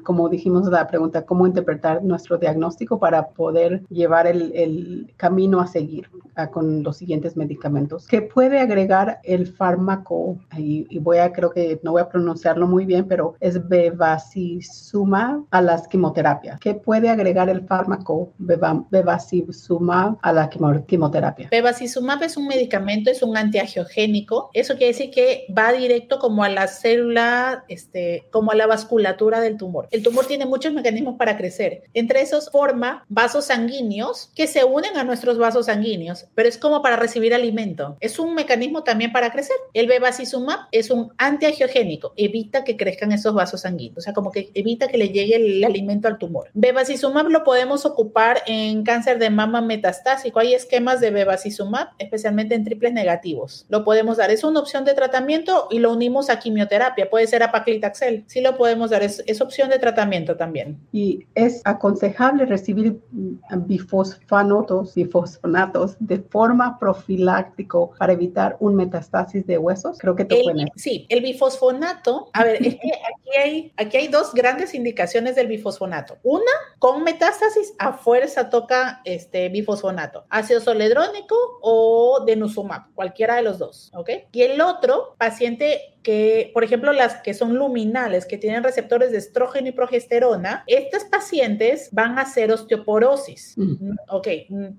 como 0.03 0.29
dijimos 0.29 0.69
la 0.69 0.87
pregunta, 0.87 1.25
cómo 1.25 1.47
interpretar 1.47 2.03
nuestro 2.03 2.39
diagnóstico 2.39 2.99
para 2.99 3.29
poder 3.29 3.83
llevar 3.89 4.27
el, 4.27 4.53
el 4.55 5.13
camino 5.17 5.61
a 5.61 5.67
seguir 5.67 6.09
con 6.51 6.83
los 6.83 6.97
siguientes 6.97 7.37
medicamentos. 7.37 8.07
¿Qué 8.09 8.23
puede 8.23 8.59
agregar 8.59 9.21
el 9.23 9.47
fármaco? 9.47 10.37
Y, 10.57 10.87
y, 10.91 10.99
voy 10.99 11.19
a, 11.19 11.33
creo 11.33 11.51
que 11.51 11.81
no 11.83 11.93
voy 11.93 12.03
a 12.03 12.09
pronunciarlo 12.09 12.67
muy 12.67 12.85
bien, 12.85 13.07
pero 13.07 13.37
es 13.41 13.67
bevacizumab 13.69 15.45
a 15.51 15.61
las 15.61 15.87
quimioterapias. 15.89 16.59
¿Qué 16.61 16.75
puede 16.75 17.09
agregar 17.09 17.49
el 17.49 17.67
fármaco 17.67 18.33
bevacizumab 18.39 20.17
a 20.23 20.33
la 20.33 20.49
quimioterapia? 20.87 21.49
Bevacizumab 21.51 22.23
es 22.23 22.37
un 22.37 22.47
medicamento, 22.47 23.11
es 23.11 23.23
un 23.23 23.37
antiangiogénico. 23.37 24.51
Eso 24.53 24.75
quiere 24.77 24.93
decir 24.93 25.11
que 25.11 25.47
va 25.57 25.73
directo 25.73 26.19
como 26.19 26.45
a 26.45 26.49
la 26.49 26.67
célula, 26.69 27.65
este, 27.69 28.25
como 28.31 28.53
a 28.53 28.55
la 28.55 28.67
vasculatura 28.67 29.41
del 29.41 29.57
tumor. 29.57 29.89
El 29.91 30.03
tumor 30.03 30.27
tiene 30.27 30.47
muchos 30.47 30.73
mecanismos 30.73 31.17
para 31.17 31.37
crecer. 31.37 31.83
Entre 31.95 32.21
esos 32.21 32.51
forma 32.51 33.05
vasos 33.09 33.47
sanguíneos 33.47 34.31
que 34.35 34.47
se 34.47 34.65
unen 34.65 34.97
a 34.97 35.05
nuestros 35.05 35.39
vasos 35.39 35.67
sanguíneos, 35.67 36.27
pero 36.35 36.49
es 36.49 36.59
como 36.59 36.83
para 36.83 36.97
recibir 36.97 37.35
alimento. 37.35 37.97
Es 38.01 38.19
un 38.19 38.35
mecanismo 38.35 38.83
también 38.83 39.13
para 39.13 39.31
crecer. 39.31 39.57
El 39.73 39.87
bevacizumab 39.87 40.61
es 40.73 40.91
un 40.91 41.13
antiangiogénico, 41.19 42.13
evita 42.17 42.65
que 42.65 42.77
crezcan 42.77 43.13
esos 43.13 43.35
vasos 43.35 43.63
sanguíneos, 43.63 43.99
o 43.99 44.01
sea, 44.01 44.13
como 44.13 44.31
que 44.31 44.51
evita 44.55 44.89
que 44.89 44.99
le 44.99 45.09
llegue 45.09 45.37
el 45.37 45.65
alimento 45.65 46.09
al 46.09 46.19
tumor. 46.19 46.51
Bevacizumab 46.55 47.29
lo 47.29 47.45
podemos 47.45 47.87
ocupar 47.87 48.43
en 48.47 48.85
cáncer 48.85 49.19
de 49.19 49.31
mama 49.31 49.61
metastásico. 49.61 50.39
Hay 50.45 50.53
esquemas 50.53 51.01
de 51.01 51.11
bevacizumab, 51.11 51.89
especialmente 51.99 52.55
en 52.55 52.65
triples 52.65 52.93
negativos. 52.93 53.65
Lo 53.71 53.83
podemos 53.83 54.19
dar. 54.19 54.31
Es 54.31 54.45
una 54.45 54.61
opción 54.61 54.85
de 54.85 54.93
tratamiento 54.93 55.69
y 55.71 55.79
lo 55.79 55.91
unimos 55.91 56.29
a 56.29 56.39
quimioterapia. 56.39 57.09
Puede 57.09 57.27
ser 57.27 57.43
a 57.43 57.51
paclitaxel. 57.51 58.25
Sí 58.27 58.43
lo 58.43 58.59
podemos 58.59 58.91
dar. 58.91 59.03
Es, 59.03 59.23
es 59.27 59.41
opción 59.41 59.71
de 59.71 59.79
tratamiento 59.79 60.37
también. 60.37 60.79
Y 60.93 61.27
es 61.35 61.63
aconsejable 61.65 62.45
recibir 62.45 63.01
bifosfanatos, 63.11 64.95
bifosfonatos 64.95 65.97
de 65.99 66.19
forma 66.19 66.79
profiláctico 66.79 67.93
para 67.99 68.13
evitar 68.13 68.59
un 68.61 68.75
metastasis 68.75 69.47
de 69.47 69.57
huesos. 69.57 69.97
Creo 69.99 70.15
que 70.15 70.27
te 70.27 70.39
el, 70.39 70.71
Sí, 70.77 71.07
el 71.09 71.23
bifosfonato. 71.23 72.29
A 72.35 72.45
ver, 72.45 72.57
es 72.57 72.75
que 72.75 72.93
aquí 72.93 73.39
hay, 73.43 73.73
aquí 73.79 73.97
hay 73.97 74.09
dos 74.09 74.35
grandes 74.35 74.75
indicaciones 74.75 75.37
del 75.37 75.47
bifosfonato. 75.47 76.19
Una, 76.23 76.53
con 76.79 77.03
metástasis 77.03 77.73
a 77.79 77.95
fuerza 77.95 78.51
toca 78.51 79.01
este 79.07 79.49
bifosfonato, 79.49 80.27
ácido 80.35 80.61
soledrónico 80.61 81.37
o 81.63 82.25
denosumab, 82.27 82.93
cualquiera 82.95 83.37
de 83.37 83.43
los 83.43 83.59
dos, 83.59 83.91
¿ok? 83.95 84.11
Y 84.33 84.43
el 84.43 84.61
otro, 84.61 85.15
paciente 85.17 85.95
que, 86.05 86.51
por 86.53 86.63
ejemplo, 86.63 86.93
las 86.93 87.23
que 87.23 87.35
son 87.35 87.55
luminales, 87.55 88.27
que 88.27 88.37
tienen 88.37 88.63
receptores 88.63 89.11
de 89.11 89.19
estrógeno 89.19 89.69
y 89.69 89.73
progesterona, 89.73 90.63
estas 90.67 91.05
pacientes 91.05 91.89
van 91.91 92.19
a 92.19 92.23
hacer 92.23 92.53
osteoporosis. 92.53 93.55
Mm. 93.57 93.97
Ok, 94.11 94.29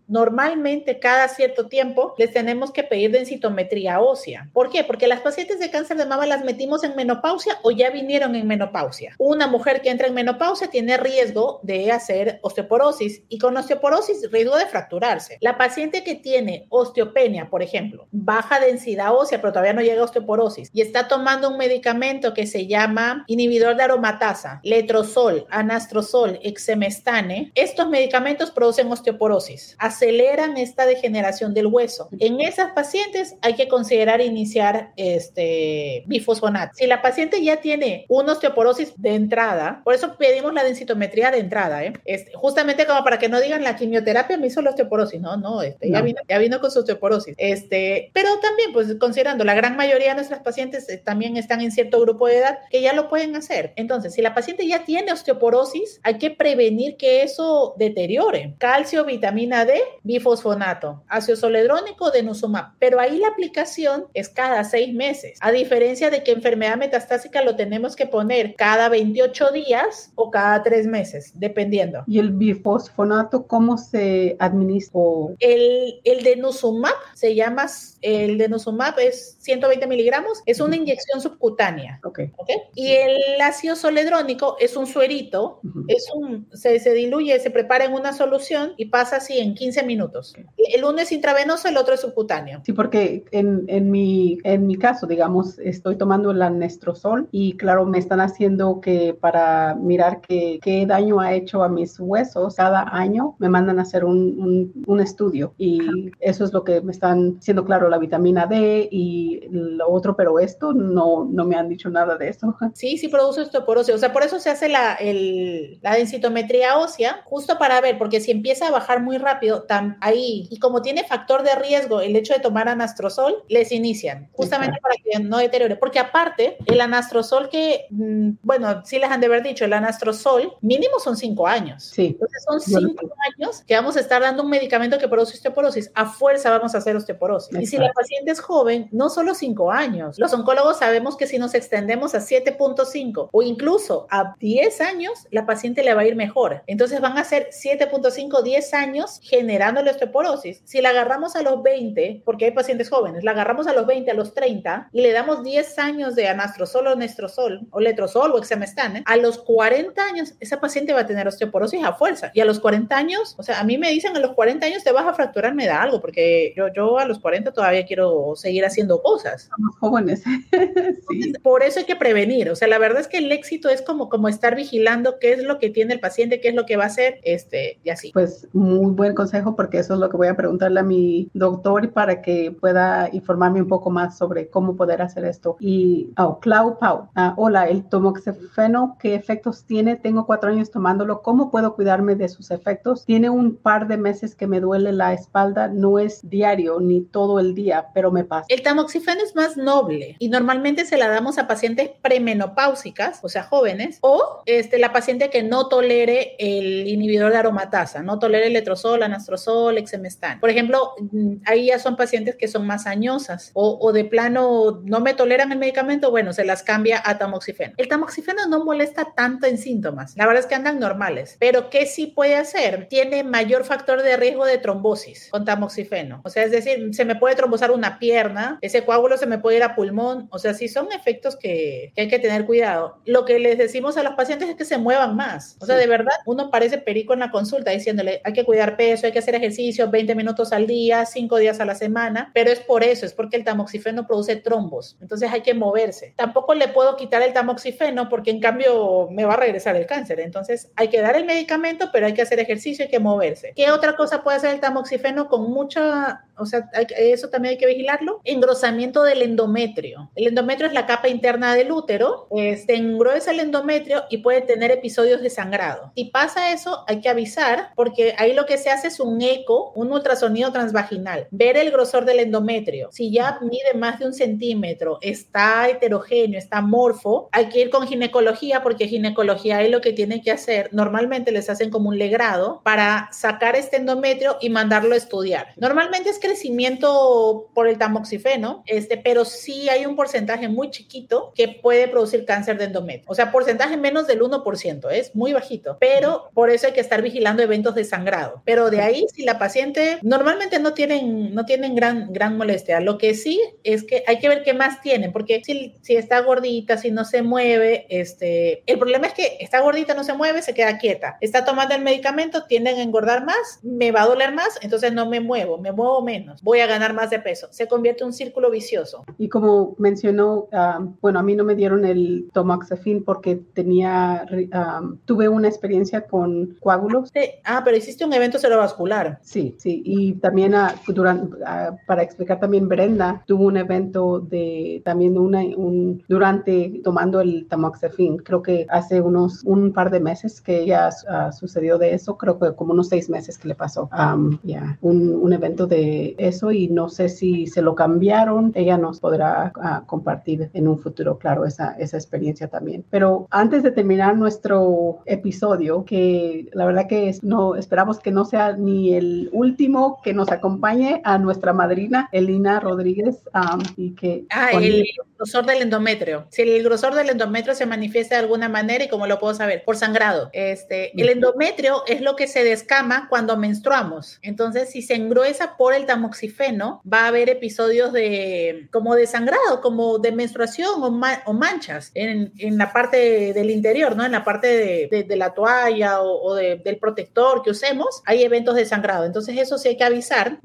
normalmente 0.07 0.99
cada 0.99 1.27
cierto 1.27 1.67
tiempo 1.67 2.13
les 2.17 2.31
tenemos 2.31 2.71
que 2.71 2.83
pedir 2.83 3.11
densitometría 3.11 3.99
ósea. 3.99 4.49
¿Por 4.53 4.69
qué? 4.69 4.83
Porque 4.83 5.07
las 5.07 5.21
pacientes 5.21 5.59
de 5.59 5.71
cáncer 5.71 5.97
de 5.97 6.05
mama 6.05 6.27
las 6.27 6.45
metimos 6.45 6.83
en 6.83 6.95
menopausia 6.95 7.57
o 7.63 7.71
ya 7.71 7.89
vinieron 7.89 8.35
en 8.35 8.45
menopausia. 8.47 9.15
Una 9.17 9.47
mujer 9.47 9.81
que 9.81 9.89
entra 9.89 10.07
en 10.07 10.13
menopausia 10.13 10.69
tiene 10.69 10.97
riesgo 10.97 11.59
de 11.63 11.91
hacer 11.91 12.39
osteoporosis 12.43 13.23
y 13.29 13.39
con 13.39 13.57
osteoporosis 13.57 14.31
riesgo 14.31 14.55
de 14.57 14.67
fracturarse. 14.67 15.39
La 15.45 15.59
paciente 15.59 16.03
que 16.03 16.15
tiene 16.15 16.65
osteopenia, 16.69 17.51
por 17.51 17.61
ejemplo, 17.61 18.07
baja 18.11 18.59
densidad 18.59 19.13
ósea, 19.15 19.41
pero 19.41 19.53
todavía 19.53 19.73
no 19.73 19.83
llega 19.83 20.01
a 20.01 20.05
osteoporosis 20.05 20.71
y 20.73 20.81
está 20.81 21.07
tomando 21.07 21.51
un 21.51 21.57
medicamento 21.57 22.33
que 22.33 22.47
se 22.47 22.65
llama 22.65 23.25
inhibidor 23.27 23.75
de 23.75 23.83
aromatasa, 23.83 24.59
letrozol, 24.63 25.45
anastrozol, 25.51 26.39
exemestane, 26.41 27.51
estos 27.53 27.87
medicamentos 27.87 28.49
producen 28.49 28.91
osteoporosis, 28.91 29.75
aceleran 29.77 30.57
esta 30.57 30.87
degeneración 30.87 31.53
del 31.53 31.67
hueso. 31.67 32.09
En 32.17 32.41
esas 32.41 32.71
pacientes 32.71 33.35
hay 33.43 33.53
que 33.53 33.67
considerar 33.67 34.21
iniciar 34.21 34.93
este 34.97 36.05
bifosfonato. 36.07 36.73
Si 36.75 36.87
la 36.87 37.03
paciente 37.03 37.43
ya 37.43 37.57
tiene 37.57 38.07
una 38.09 38.31
osteoporosis 38.31 38.99
de 38.99 39.13
entrada, 39.13 39.81
por 39.83 39.93
eso 39.93 40.17
pedimos 40.17 40.55
la 40.55 40.63
densitometría 40.63 41.29
de 41.29 41.37
entrada, 41.37 41.83
¿eh? 41.83 41.93
Este, 42.03 42.31
justamente 42.33 42.87
como 42.87 43.03
para 43.03 43.19
que 43.19 43.29
no 43.29 43.39
digan 43.39 43.63
la 43.63 43.75
quimioterapia 43.75 44.39
me 44.39 44.47
hizo 44.47 44.63
la 44.63 44.71
osteoporosis, 44.71 45.21
no, 45.21 45.34
no, 45.37 45.61
este, 45.61 45.87
no. 45.87 45.99
Ya, 45.99 46.01
vino, 46.01 46.21
ya, 46.27 46.37
vino, 46.39 46.59
con 46.59 46.71
su 46.71 46.79
osteoporosis. 46.79 47.35
Este, 47.37 48.09
pero 48.13 48.29
también, 48.39 48.73
pues 48.73 48.95
considerando 48.95 49.43
la 49.43 49.53
gran 49.53 49.75
mayoría 49.75 50.09
de 50.09 50.15
nuestras 50.15 50.41
pacientes 50.41 50.87
también 51.03 51.37
están 51.37 51.61
en 51.61 51.71
cierto 51.71 51.99
grupo 52.01 52.27
de 52.27 52.37
edad 52.37 52.59
que 52.69 52.81
ya 52.81 52.93
lo 52.93 53.07
pueden 53.07 53.35
hacer. 53.35 53.73
Entonces, 53.75 54.13
si 54.13 54.21
la 54.21 54.33
paciente 54.33 54.67
ya 54.67 54.85
tiene 54.85 55.11
osteoporosis, 55.11 55.99
hay 56.03 56.17
que 56.17 56.31
prevenir 56.31 56.97
que 56.97 57.23
eso 57.23 57.75
deteriore. 57.77 58.55
Calcio, 58.57 59.05
vitamina 59.05 59.65
D, 59.65 59.79
bifosfonato, 60.03 61.03
ácido 61.07 61.37
soledrónico, 61.37 62.11
denosumab. 62.11 62.73
Pero 62.79 62.99
ahí 62.99 63.17
la 63.17 63.27
aplicación 63.27 64.05
es 64.13 64.29
cada 64.29 64.63
seis 64.63 64.93
meses. 64.93 65.37
A 65.41 65.51
diferencia 65.51 66.09
de 66.09 66.23
que 66.23 66.31
enfermedad 66.31 66.77
metastásica 66.77 67.43
lo 67.43 67.55
tenemos 67.55 67.95
que 67.95 68.07
poner 68.07 68.55
cada 68.55 68.89
28 68.89 69.51
días 69.51 70.11
o 70.15 70.31
cada 70.31 70.63
tres 70.63 70.87
meses, 70.87 71.31
dependiendo. 71.35 72.03
¿Y 72.07 72.19
el 72.19 72.31
bifosfonato 72.31 73.45
cómo 73.47 73.77
se 73.77 74.35
administra? 74.39 74.95
El, 75.39 76.01
el 76.03 76.23
denosumab 76.23 76.93
se 77.13 77.35
llama, 77.35 77.67
el 78.01 78.37
denosumab 78.37 78.99
es 78.99 79.37
120 79.39 79.87
miligramos, 79.87 80.41
es 80.45 80.59
una 80.59 80.75
inyección 80.75 81.21
subcutánea. 81.21 81.99
Okay. 82.03 82.31
¿okay? 82.37 82.57
Y 82.73 82.91
el 82.91 83.41
ácido 83.41 83.75
soledrónico 83.75 84.57
es 84.59 84.75
un 84.75 84.87
suerito, 84.87 85.59
uh 85.63 85.67
-huh. 85.67 85.85
es 85.87 86.07
un, 86.13 86.47
se, 86.53 86.79
se, 86.79 86.93
diluye, 86.93 87.39
se 87.39 87.51
prepara 87.51 87.85
en 87.85 87.93
una 87.93 88.13
solución 88.13 88.73
y 88.77 88.85
pasa 88.85 89.17
así 89.17 89.39
en 89.39 89.55
15 89.55 89.83
minutos. 89.83 90.31
Okay. 90.31 90.45
El 90.73 90.83
uno 90.83 90.99
es 90.99 91.11
intravenoso, 91.11 91.67
el 91.67 91.77
otro 91.77 91.93
es 91.93 92.01
subcutáneo. 92.01 92.61
Sí, 92.65 92.73
porque 92.73 93.25
en, 93.31 93.65
en, 93.67 93.91
mi, 93.91 94.37
en 94.43 94.67
mi 94.67 94.75
caso, 94.77 95.07
digamos, 95.07 95.59
estoy 95.59 95.97
tomando 95.97 96.31
el 96.31 96.41
anestrozol 96.41 97.27
y 97.31 97.57
claro, 97.57 97.85
me 97.85 97.97
están 97.97 98.19
haciendo 98.19 98.81
que 98.81 99.13
para 99.13 99.75
mirar 99.75 100.21
qué, 100.21 100.59
qué 100.61 100.85
daño 100.85 101.19
ha 101.19 101.33
hecho 101.33 101.63
a 101.63 101.69
mis 101.69 101.99
huesos, 101.99 102.55
cada 102.55 102.83
año 102.95 103.35
me 103.39 103.49
mandan 103.49 103.79
a 103.79 103.83
hacer 103.83 104.03
un, 104.05 104.17
un, 104.39 104.83
un 104.87 104.99
estudio 105.05 105.53
y 105.57 106.11
eso 106.19 106.43
es 106.43 106.53
lo 106.53 106.63
que 106.63 106.81
me 106.81 106.91
están 106.91 107.37
diciendo, 107.37 107.63
claro, 107.63 107.89
la 107.89 107.97
vitamina 107.97 108.45
D 108.45 108.89
y 108.91 109.41
lo 109.49 109.89
otro, 109.89 110.15
pero 110.15 110.39
esto 110.39 110.73
no, 110.73 111.25
no 111.31 111.45
me 111.45 111.55
han 111.55 111.69
dicho 111.69 111.89
nada 111.89 112.17
de 112.17 112.29
eso. 112.29 112.55
Sí, 112.75 112.97
sí 112.97 113.07
produce 113.07 113.41
osteoporosis. 113.41 113.95
O 113.95 113.97
sea, 113.97 114.11
por 114.11 114.23
eso 114.23 114.39
se 114.39 114.49
hace 114.49 114.67
la, 114.67 114.95
el, 114.95 115.79
la 115.81 115.95
densitometría 115.95 116.77
ósea, 116.77 117.21
justo 117.25 117.57
para 117.57 117.79
ver, 117.79 117.97
porque 117.97 118.19
si 118.19 118.31
empieza 118.31 118.67
a 118.67 118.71
bajar 118.71 119.01
muy 119.01 119.17
rápido, 119.17 119.63
tam, 119.63 119.97
ahí, 120.01 120.47
y 120.51 120.59
como 120.59 120.81
tiene 120.81 121.05
factor 121.05 121.43
de 121.43 121.55
riesgo 121.55 122.01
el 122.01 122.15
hecho 122.15 122.33
de 122.33 122.39
tomar 122.39 122.67
anastrozol, 122.67 123.43
les 123.47 123.71
inician, 123.71 124.29
justamente 124.33 124.77
para 124.81 124.95
que 124.95 125.23
no 125.23 125.37
deteriore. 125.37 125.75
Porque 125.77 125.99
aparte, 125.99 126.57
el 126.65 126.81
anastrozol 126.81 127.49
que, 127.49 127.85
mm, 127.89 128.31
bueno, 128.41 128.81
sí 128.85 128.99
les 128.99 129.09
han 129.09 129.21
de 129.21 129.27
haber 129.27 129.43
dicho, 129.43 129.65
el 129.65 129.73
anastrozol 129.73 130.53
mínimo 130.61 130.99
son 130.99 131.15
cinco 131.15 131.47
años. 131.47 131.83
Sí. 131.83 132.07
Entonces 132.07 132.43
son 132.43 132.59
cinco 132.59 133.09
años 133.37 133.63
que 133.65 133.75
vamos 133.75 133.95
a 133.97 133.99
estar 133.99 134.21
dando 134.21 134.43
un 134.43 134.49
medicamento 134.49 134.94
que 134.97 135.07
produce 135.07 135.35
osteoporosis. 135.35 135.91
A 135.93 136.05
fuerza 136.05 136.49
vamos 136.49 136.75
a 136.75 136.79
hacer 136.79 136.95
osteoporosis. 136.95 137.49
Exacto. 137.49 137.63
Y 137.63 137.67
si 137.67 137.77
la 137.77 137.91
paciente 137.93 138.31
es 138.31 138.39
joven, 138.39 138.87
no 138.91 139.09
solo 139.09 139.33
cinco 139.33 139.71
años. 139.71 140.17
Los 140.17 140.33
oncólogos 140.33 140.79
sabemos 140.79 141.17
que 141.17 141.27
si 141.27 141.37
nos 141.37 141.53
extendemos 141.53 142.15
a 142.15 142.19
7.5 142.19 143.29
o 143.31 143.41
incluso 143.41 144.07
a 144.09 144.35
10 144.39 144.81
años, 144.81 145.27
la 145.31 145.45
paciente 145.45 145.83
le 145.83 145.93
va 145.93 146.01
a 146.01 146.05
ir 146.05 146.15
mejor. 146.15 146.63
Entonces 146.67 147.01
van 147.01 147.17
a 147.17 147.23
ser 147.23 147.49
7.5, 147.51 148.41
10 148.41 148.73
años 148.73 149.19
generando 149.23 149.81
la 149.81 149.91
osteoporosis. 149.91 150.61
Si 150.65 150.81
la 150.81 150.89
agarramos 150.89 151.35
a 151.35 151.41
los 151.41 151.61
20, 151.63 152.21
porque 152.25 152.45
hay 152.45 152.51
pacientes 152.51 152.89
jóvenes, 152.89 153.23
la 153.23 153.31
agarramos 153.31 153.67
a 153.67 153.73
los 153.73 153.85
20, 153.85 154.11
a 154.11 154.13
los 154.13 154.33
30 154.33 154.89
y 154.91 155.01
le 155.01 155.11
damos 155.11 155.43
10 155.43 155.79
años 155.79 156.15
de 156.15 156.27
anastrozol 156.27 156.87
o 156.87 156.95
nestrozol 156.95 157.67
o 157.71 157.79
letrozol 157.79 158.31
o 158.31 158.37
exemestane, 158.37 159.03
a 159.05 159.17
los 159.17 159.37
40 159.39 160.01
años 160.01 160.33
esa 160.39 160.59
paciente 160.59 160.93
va 160.93 161.01
a 161.01 161.05
tener 161.05 161.27
osteoporosis 161.27 161.83
a 161.83 161.93
fuerza. 161.93 162.31
Y 162.33 162.41
a 162.41 162.45
los 162.45 162.59
40 162.59 162.95
años, 162.95 163.35
o 163.37 163.43
sea, 163.43 163.59
a 163.59 163.63
mí 163.63 163.77
me 163.77 163.89
dicen 163.91 164.15
a 164.15 164.19
los 164.19 164.33
40 164.33 164.65
años 164.65 164.83
te 164.85 164.91
vas 164.91 165.07
a 165.07 165.13
fracturar, 165.13 165.55
me 165.55 165.65
da 165.65 165.81
algo, 165.81 165.99
porque 165.99 166.53
yo, 166.55 166.71
yo 166.71 166.99
a 166.99 167.05
los 167.05 167.19
40 167.19 167.51
todavía 167.51 167.85
quiero 167.85 168.33
seguir 168.35 168.63
haciendo 168.63 169.01
cosas. 169.01 169.49
Somos 169.55 169.75
jóvenes. 169.77 170.23
sí. 171.09 171.33
Por 171.43 171.63
eso 171.63 171.79
hay 171.79 171.85
que 171.85 171.95
prevenir. 171.95 172.49
O 172.51 172.55
sea, 172.55 172.67
la 172.67 172.77
verdad 172.77 173.01
es 173.01 173.07
que 173.07 173.17
el 173.17 173.31
éxito 173.31 173.67
es 173.67 173.81
como, 173.81 174.09
como 174.09 174.29
estar 174.29 174.55
vigilando 174.55 175.17
qué 175.19 175.33
es 175.33 175.43
lo 175.43 175.57
que 175.57 175.71
tiene 175.71 175.95
el 175.95 175.99
paciente, 175.99 176.39
qué 176.39 176.49
es 176.49 176.55
lo 176.55 176.67
que 176.67 176.77
va 176.77 176.83
a 176.83 176.87
hacer, 176.87 177.19
este, 177.23 177.79
y 177.83 177.89
así. 177.89 178.11
Pues 178.13 178.47
muy 178.53 178.91
buen 178.91 179.15
consejo 179.15 179.55
porque 179.55 179.79
eso 179.79 179.95
es 179.95 179.99
lo 179.99 180.09
que 180.09 180.17
voy 180.17 180.27
a 180.27 180.37
preguntarle 180.37 180.79
a 180.79 180.83
mi 180.83 181.29
doctor 181.33 181.91
para 181.91 182.21
que 182.21 182.55
pueda 182.57 183.09
informarme 183.11 183.61
un 183.61 183.67
poco 183.67 183.89
más 183.89 184.17
sobre 184.17 184.49
cómo 184.49 184.75
poder 184.75 185.01
hacer 185.01 185.25
esto. 185.25 185.57
Y, 185.59 186.13
oh, 186.17 186.39
Clau 186.39 186.77
Pau, 186.77 187.09
ah, 187.15 187.33
hola, 187.37 187.67
el 187.67 187.89
tamoxifeno, 187.89 188.97
¿qué 188.99 189.15
efectos 189.15 189.65
tiene? 189.65 189.95
Tengo 189.95 190.27
cuatro 190.27 190.51
años 190.51 190.69
tomándolo, 190.69 191.23
¿cómo 191.23 191.49
puedo 191.49 191.73
cuidarme 191.73 192.15
de 192.15 192.29
sus 192.29 192.51
efectos? 192.51 193.03
Tiene 193.03 193.31
un 193.31 193.55
par 193.55 193.87
de 193.87 193.97
meses 193.97 194.35
que 194.35 194.45
me 194.45 194.59
duele 194.59 194.74
la 194.79 195.13
espalda, 195.13 195.67
no 195.67 195.99
es 195.99 196.27
diario 196.29 196.79
ni 196.79 197.01
todo 197.01 197.39
el 197.39 197.55
día, 197.55 197.87
pero 197.93 198.11
me 198.11 198.23
pasa. 198.23 198.45
El 198.49 198.61
tamoxifeno 198.61 199.21
es 199.21 199.35
más 199.35 199.57
noble 199.57 200.15
y 200.19 200.29
normalmente 200.29 200.85
se 200.85 200.97
la 200.97 201.07
damos 201.07 201.37
a 201.37 201.47
pacientes 201.47 201.91
premenopáusicas, 202.01 203.19
o 203.23 203.29
sea, 203.29 203.43
jóvenes, 203.43 203.99
o 204.01 204.41
este, 204.45 204.79
la 204.79 204.93
paciente 204.93 205.29
que 205.29 205.43
no 205.43 205.67
tolere 205.67 206.35
el 206.39 206.87
inhibidor 206.87 207.31
de 207.31 207.37
aromatasa, 207.37 208.01
no 208.03 208.19
tolere 208.19 208.47
el 208.47 208.53
letrozol, 208.53 209.03
anastrozol, 209.03 209.77
exemestán. 209.77 210.39
Por 210.39 210.49
ejemplo, 210.49 210.91
mm, 211.11 211.35
ahí 211.45 211.67
ya 211.67 211.79
son 211.79 211.95
pacientes 211.95 212.35
que 212.35 212.47
son 212.47 212.65
más 212.65 212.87
añosas 212.87 213.51
o, 213.53 213.77
o 213.81 213.91
de 213.91 214.05
plano 214.05 214.81
no 214.83 214.99
me 214.99 215.13
toleran 215.13 215.51
el 215.51 215.59
medicamento, 215.59 216.11
bueno, 216.11 216.33
se 216.33 216.45
las 216.45 216.63
cambia 216.63 217.01
a 217.03 217.17
tamoxifeno. 217.17 217.73
El 217.77 217.87
tamoxifeno 217.87 218.47
no 218.47 218.63
molesta 218.63 219.13
tanto 219.15 219.47
en 219.47 219.57
síntomas, 219.57 220.15
la 220.15 220.25
verdad 220.25 220.41
es 220.41 220.47
que 220.47 220.55
andan 220.55 220.79
normales, 220.79 221.37
pero 221.39 221.69
¿qué 221.69 221.85
sí 221.85 222.07
puede 222.07 222.35
hacer? 222.35 222.87
Tiene 222.89 223.23
mayor 223.23 223.63
factor 223.63 224.01
de 224.01 224.17
riesgo 224.17 224.45
de 224.45 224.57
trombosis 224.65 225.29
con 225.29 225.45
tamoxifeno, 225.45 226.21
o 226.23 226.29
sea, 226.31 226.43
es 226.43 226.49
decir, 226.49 226.89
se 226.95 227.05
me 227.05 227.15
puede 227.15 227.35
trombosar 227.35 227.69
una 227.69 227.99
pierna, 227.99 228.57
ese 228.61 228.83
coágulo 228.83 229.15
se 229.15 229.27
me 229.27 229.37
puede 229.37 229.57
ir 229.57 229.63
a 229.63 229.75
pulmón, 229.75 230.27
o 230.31 230.39
sea, 230.39 230.55
sí 230.55 230.67
son 230.67 230.91
efectos 230.91 231.35
que, 231.35 231.91
que 231.95 232.01
hay 232.01 232.07
que 232.07 232.17
tener 232.17 232.45
cuidado. 232.45 232.97
Lo 233.05 233.25
que 233.25 233.37
les 233.37 233.59
decimos 233.59 233.95
a 233.97 234.01
los 234.01 234.15
pacientes 234.15 234.49
es 234.49 234.55
que 234.55 234.65
se 234.65 234.79
muevan 234.79 235.15
más, 235.15 235.55
o 235.59 235.67
sea, 235.67 235.75
de 235.75 235.85
verdad, 235.85 236.15
uno 236.25 236.49
parece 236.49 236.79
perico 236.79 237.13
en 237.13 237.19
la 237.19 237.29
consulta 237.29 237.69
diciéndole, 237.69 238.21
hay 238.23 238.33
que 238.33 238.43
cuidar 238.43 238.75
peso, 238.75 239.05
hay 239.05 239.13
que 239.13 239.19
hacer 239.19 239.35
ejercicio 239.35 239.91
20 239.91 240.15
minutos 240.15 240.51
al 240.51 240.65
día, 240.65 241.05
5 241.05 241.37
días 241.37 241.59
a 241.59 241.65
la 241.65 241.75
semana, 241.75 242.31
pero 242.33 242.49
es 242.49 242.59
por 242.59 242.83
eso, 242.83 243.05
es 243.05 243.13
porque 243.13 243.37
el 243.37 243.43
tamoxifeno 243.43 244.07
produce 244.07 244.35
trombos, 244.37 244.97
entonces 244.99 245.31
hay 245.31 245.41
que 245.41 245.53
moverse. 245.53 246.15
Tampoco 246.17 246.55
le 246.55 246.69
puedo 246.69 246.95
quitar 246.95 247.21
el 247.21 247.33
tamoxifeno 247.33 248.09
porque 248.09 248.31
en 248.31 248.39
cambio 248.39 249.09
me 249.11 249.25
va 249.25 249.35
a 249.35 249.37
regresar 249.37 249.75
el 249.75 249.85
cáncer, 249.85 250.19
entonces 250.21 250.71
hay 250.75 250.87
que 250.87 251.01
dar 251.01 251.15
el 251.15 251.25
medicamento, 251.25 251.89
pero 251.93 252.07
hay 252.07 252.15
que 252.15 252.23
hacer 252.23 252.39
ejercicio, 252.39 252.85
hay 252.85 252.91
que 252.91 252.99
moverse. 252.99 253.53
¿Qué 253.55 253.69
otra 253.69 253.95
cosa 253.95 254.23
puede 254.23 254.37
hacer 254.37 254.54
el 254.55 254.59
tamoxifeno 254.61 255.27
con 255.27 255.51
mucha, 255.51 256.25
o 256.37 256.45
sea, 256.45 256.69
eso 256.97 257.29
también 257.29 257.51
hay 257.53 257.57
que 257.57 257.67
vigilarlo? 257.67 258.21
Engrosamiento 258.23 259.03
del 259.03 259.21
endometrio. 259.21 260.09
El 260.15 260.27
endometrio 260.27 260.67
es 260.67 260.73
la 260.73 260.85
capa 260.85 261.07
interna 261.07 261.53
del 261.55 261.71
útero, 261.71 262.27
se 262.31 262.75
engruesa 262.75 263.31
el 263.31 263.39
endometrio 263.39 264.03
y 264.09 264.17
puede 264.17 264.41
tener 264.41 264.71
episodios 264.71 265.21
de 265.21 265.29
sangrado. 265.29 265.91
Si 265.95 266.05
pasa 266.05 266.51
eso, 266.51 266.83
hay 266.87 267.01
que 267.01 267.09
avisar 267.09 267.69
porque 267.75 268.15
ahí 268.17 268.33
lo 268.33 268.45
que 268.45 268.57
se 268.57 268.69
hace 268.69 268.87
es 268.87 268.99
un 268.99 269.21
eco, 269.21 269.71
un 269.75 269.91
ultrasonido 269.91 270.51
transvaginal, 270.51 271.27
ver 271.31 271.57
el 271.57 271.71
grosor 271.71 272.05
del 272.05 272.19
endometrio. 272.19 272.89
Si 272.91 273.11
ya 273.11 273.39
mide 273.41 273.73
más 273.75 273.99
de 273.99 274.05
un 274.05 274.13
centímetro, 274.13 274.97
está 275.01 275.69
heterogéneo, 275.69 276.39
está 276.39 276.61
morfo, 276.61 277.29
hay 277.31 277.47
que 277.49 277.61
ir 277.61 277.69
con 277.69 277.87
ginecología 277.87 278.63
porque 278.63 278.87
ginecología 278.87 279.61
es 279.61 279.69
lo 279.69 279.81
que 279.81 279.93
tiene 279.93 280.21
que 280.21 280.31
hacer. 280.31 280.69
Normalmente 280.71 281.31
les 281.31 281.49
hacen 281.49 281.69
como 281.69 281.89
un 281.89 281.97
legrado 281.97 282.61
para 282.63 283.09
sacar 283.11 283.55
este 283.55 283.77
endometrio 283.77 284.37
y 284.41 284.44
mandarlo 284.49 284.93
a 284.93 284.97
estudiar. 284.97 285.47
Normalmente 285.57 286.09
es 286.09 286.19
crecimiento 286.19 287.49
por 287.53 287.67
el 287.67 287.77
tamoxifeno, 287.77 288.63
este, 288.65 288.97
pero 288.97 289.25
sí 289.25 289.69
hay 289.69 289.85
un 289.85 289.95
porcentaje 289.95 290.47
muy 290.47 290.69
chiquito 290.69 291.31
que 291.35 291.47
puede 291.47 291.87
producir 291.87 292.25
cáncer 292.25 292.57
de 292.57 292.65
endometrio. 292.65 293.05
O 293.07 293.15
sea, 293.15 293.31
porcentaje 293.31 293.77
menos 293.77 294.07
del 294.07 294.21
1%, 294.21 294.91
es 294.91 295.15
muy 295.15 295.33
bajito, 295.33 295.77
pero 295.79 296.29
por 296.33 296.49
eso 296.49 296.67
hay 296.67 296.73
que 296.73 296.81
estar 296.81 297.01
vigilando 297.01 297.43
eventos 297.43 297.75
de 297.75 297.83
sangrado. 297.83 298.41
Pero 298.45 298.69
de 298.69 298.81
ahí, 298.81 299.05
si 299.13 299.23
la 299.23 299.39
paciente 299.39 299.99
normalmente 300.01 300.59
no 300.59 300.73
tienen, 300.73 301.33
no 301.33 301.45
tienen 301.45 301.75
gran, 301.75 302.11
gran 302.11 302.37
molestia, 302.37 302.79
lo 302.79 302.97
que 302.97 303.13
sí 303.13 303.41
es 303.63 303.83
que 303.83 304.03
hay 304.07 304.19
que 304.19 304.29
ver 304.29 304.43
qué 304.43 304.53
más 304.53 304.81
tienen, 304.81 305.11
porque 305.11 305.41
si, 305.43 305.75
si 305.81 305.95
está 305.95 306.19
gordita, 306.21 306.77
si 306.77 306.91
no 306.91 307.05
se 307.05 307.21
mueve, 307.21 307.85
este, 307.89 308.63
el 308.65 308.77
problema 308.77 309.07
es 309.07 309.13
que 309.13 309.37
está 309.39 309.61
gordita, 309.61 309.93
no 309.93 310.03
se 310.03 310.13
mueve, 310.13 310.41
se 310.41 310.53
queda 310.53 310.77
quieta. 310.77 311.17
Está 311.21 311.45
tomando 311.45 311.75
el 311.75 311.81
medicamento, 311.81 312.45
tienden 312.45 312.77
a 312.77 312.83
engordar 312.83 313.25
más, 313.25 313.59
me 313.63 313.91
va 313.91 314.03
a 314.03 314.07
doler 314.07 314.33
más, 314.35 314.59
entonces 314.61 314.93
no 314.93 315.09
me 315.09 315.19
muevo, 315.19 315.57
me 315.57 315.71
muevo 315.71 316.01
menos, 316.01 316.41
voy 316.43 316.59
a 316.59 316.67
ganar 316.67 316.93
más 316.93 317.09
de 317.09 317.19
peso. 317.19 317.47
Se 317.51 317.67
convierte 317.67 318.03
en 318.03 318.07
un 318.07 318.13
círculo 318.13 318.51
vicioso. 318.51 319.03
Y 319.17 319.29
como 319.29 319.75
mencionó, 319.79 320.47
uh, 320.51 320.93
bueno, 321.01 321.19
a 321.19 321.23
mí 321.23 321.35
no 321.35 321.43
me 321.43 321.55
dieron 321.55 321.85
el 321.85 322.29
tamoxifeno 322.33 323.03
porque 323.05 323.37
tenía, 323.53 324.25
um, 324.31 324.97
tuve 325.05 325.29
una 325.29 325.47
experiencia 325.47 326.05
con 326.05 326.55
coágulos. 326.59 327.09
Sí. 327.13 327.21
Ah, 327.43 327.61
pero 327.63 327.77
hiciste 327.77 328.05
un 328.05 328.13
evento 328.13 328.37
cerebrovascular. 328.37 329.19
Sí, 329.21 329.55
sí, 329.57 329.81
y 329.85 330.13
también 330.13 330.53
uh, 330.53 330.67
durante, 330.93 331.35
uh, 331.37 331.75
para 331.87 332.03
explicar 332.03 332.39
también, 332.39 332.67
Brenda 332.67 333.23
tuvo 333.25 333.45
un 333.45 333.57
evento 333.57 334.19
de 334.19 334.81
también 334.83 335.17
una, 335.17 335.39
un, 335.39 336.03
durante 336.07 336.81
tomando 336.83 337.21
el 337.21 337.47
tamoxifeno, 337.47 338.17
creo 338.17 338.41
que 338.41 338.67
hace 338.69 339.01
unos 339.01 339.43
un 339.45 339.71
par 339.71 339.89
de 339.89 339.99
meses 339.99 340.41
que 340.41 340.65
ya 340.65 340.89
sucedió 341.31 341.77
de 341.77 341.93
eso, 341.93 342.17
creo 342.17 342.37
que 342.39 342.53
como 342.55 342.73
unos 342.73 342.89
seis 342.89 343.09
meses 343.09 343.37
que 343.37 343.47
le 343.47 343.55
pasó, 343.55 343.89
um, 343.97 344.14
ya, 344.43 344.59
yeah, 344.59 344.77
un, 344.81 345.13
un, 345.13 345.33
evento 345.33 345.67
de 345.67 346.15
eso 346.17 346.51
y 346.51 346.67
no 346.67 346.89
sé 346.89 347.09
si 347.09 347.47
se 347.47 347.61
lo 347.61 347.75
cambiaron, 347.75 348.51
ella 348.55 348.77
nos 348.77 348.99
podrá 348.99 349.51
compartir 349.85 350.49
en 350.53 350.67
un 350.67 350.79
futuro, 350.79 351.17
claro, 351.17 351.45
esa, 351.45 351.75
esa 351.77 351.97
experiencia 351.97 352.47
también. 352.47 352.85
Pero 352.89 353.27
antes 353.31 353.63
de 353.63 353.71
terminar 353.71 354.17
nuestro 354.17 354.99
episodio, 355.05 355.85
que 355.85 356.49
la 356.53 356.65
verdad 356.65 356.87
que 356.87 357.09
es, 357.09 357.23
no 357.23 357.55
esperamos 357.55 357.99
que 357.99 358.11
no 358.11 358.25
sea 358.25 358.53
ni 358.53 358.93
el 358.93 359.29
último 359.33 359.99
que 360.03 360.13
nos 360.13 360.31
acompañe 360.31 361.01
a 361.03 361.17
nuestra 361.17 361.53
madrina 361.53 362.09
Elina 362.11 362.59
Rodríguez 362.59 363.21
um, 363.33 363.61
y 363.75 363.95
que 363.95 364.25
ah, 364.29 364.49
el 364.53 364.85
grosor 365.17 365.45
del 365.45 365.61
endometrio. 365.61 366.27
Si 366.29 366.41
el 366.41 366.63
grosor 366.63 366.95
del 366.95 367.09
endometrio 367.09 367.55
se 367.55 367.65
manifiesta 367.65 368.15
de 368.15 368.21
alguna 368.21 368.49
manera 368.49 368.83
y 368.83 368.89
cómo 368.89 369.07
lo 369.07 369.19
puedo 369.19 369.33
saber 369.33 369.63
por 369.63 369.77
sangrado. 369.77 370.29
Este, 370.33 370.91
el 370.99 371.09
endometrio 371.09 371.83
es 371.87 372.01
lo 372.01 372.15
que 372.15 372.27
se 372.27 372.43
descama 372.43 373.07
cuando 373.09 373.37
menstruamos. 373.37 374.04
Entonces, 374.21 374.69
si 374.69 374.81
se 374.81 374.95
engruesa 374.95 375.57
por 375.57 375.73
el 375.73 375.85
tamoxifeno, 375.85 376.81
va 376.91 377.05
a 377.05 377.07
haber 377.07 377.29
episodios 377.29 377.93
de 377.93 378.67
como 378.71 378.95
de 378.95 379.07
sangrado, 379.07 379.61
como 379.61 379.99
de 379.99 380.11
menstruación 380.11 380.83
o, 380.83 380.91
ma 380.91 381.21
o 381.25 381.33
manchas 381.33 381.91
en, 381.93 382.31
la 382.57 382.71
parte 382.71 383.33
del 383.33 383.49
interior, 383.49 383.95
¿no? 383.95 384.05
En 384.05 384.11
la 384.11 384.23
parte 384.23 384.47
de, 384.89 385.15
la 385.15 385.33
toalla 385.33 386.01
o, 386.01 386.21
o 386.21 386.35
de, 386.35 386.57
del 386.57 386.77
protector 386.77 387.41
que 387.41 387.51
usemos, 387.51 388.01
hay 388.05 388.23
eventos 388.23 388.55
de 388.55 388.65
sangrado. 388.65 389.05
Entonces, 389.05 389.37
eso 389.37 389.57
sí 389.57 389.69
hay 389.69 389.77
que 389.77 389.83
avisar. 389.83 390.39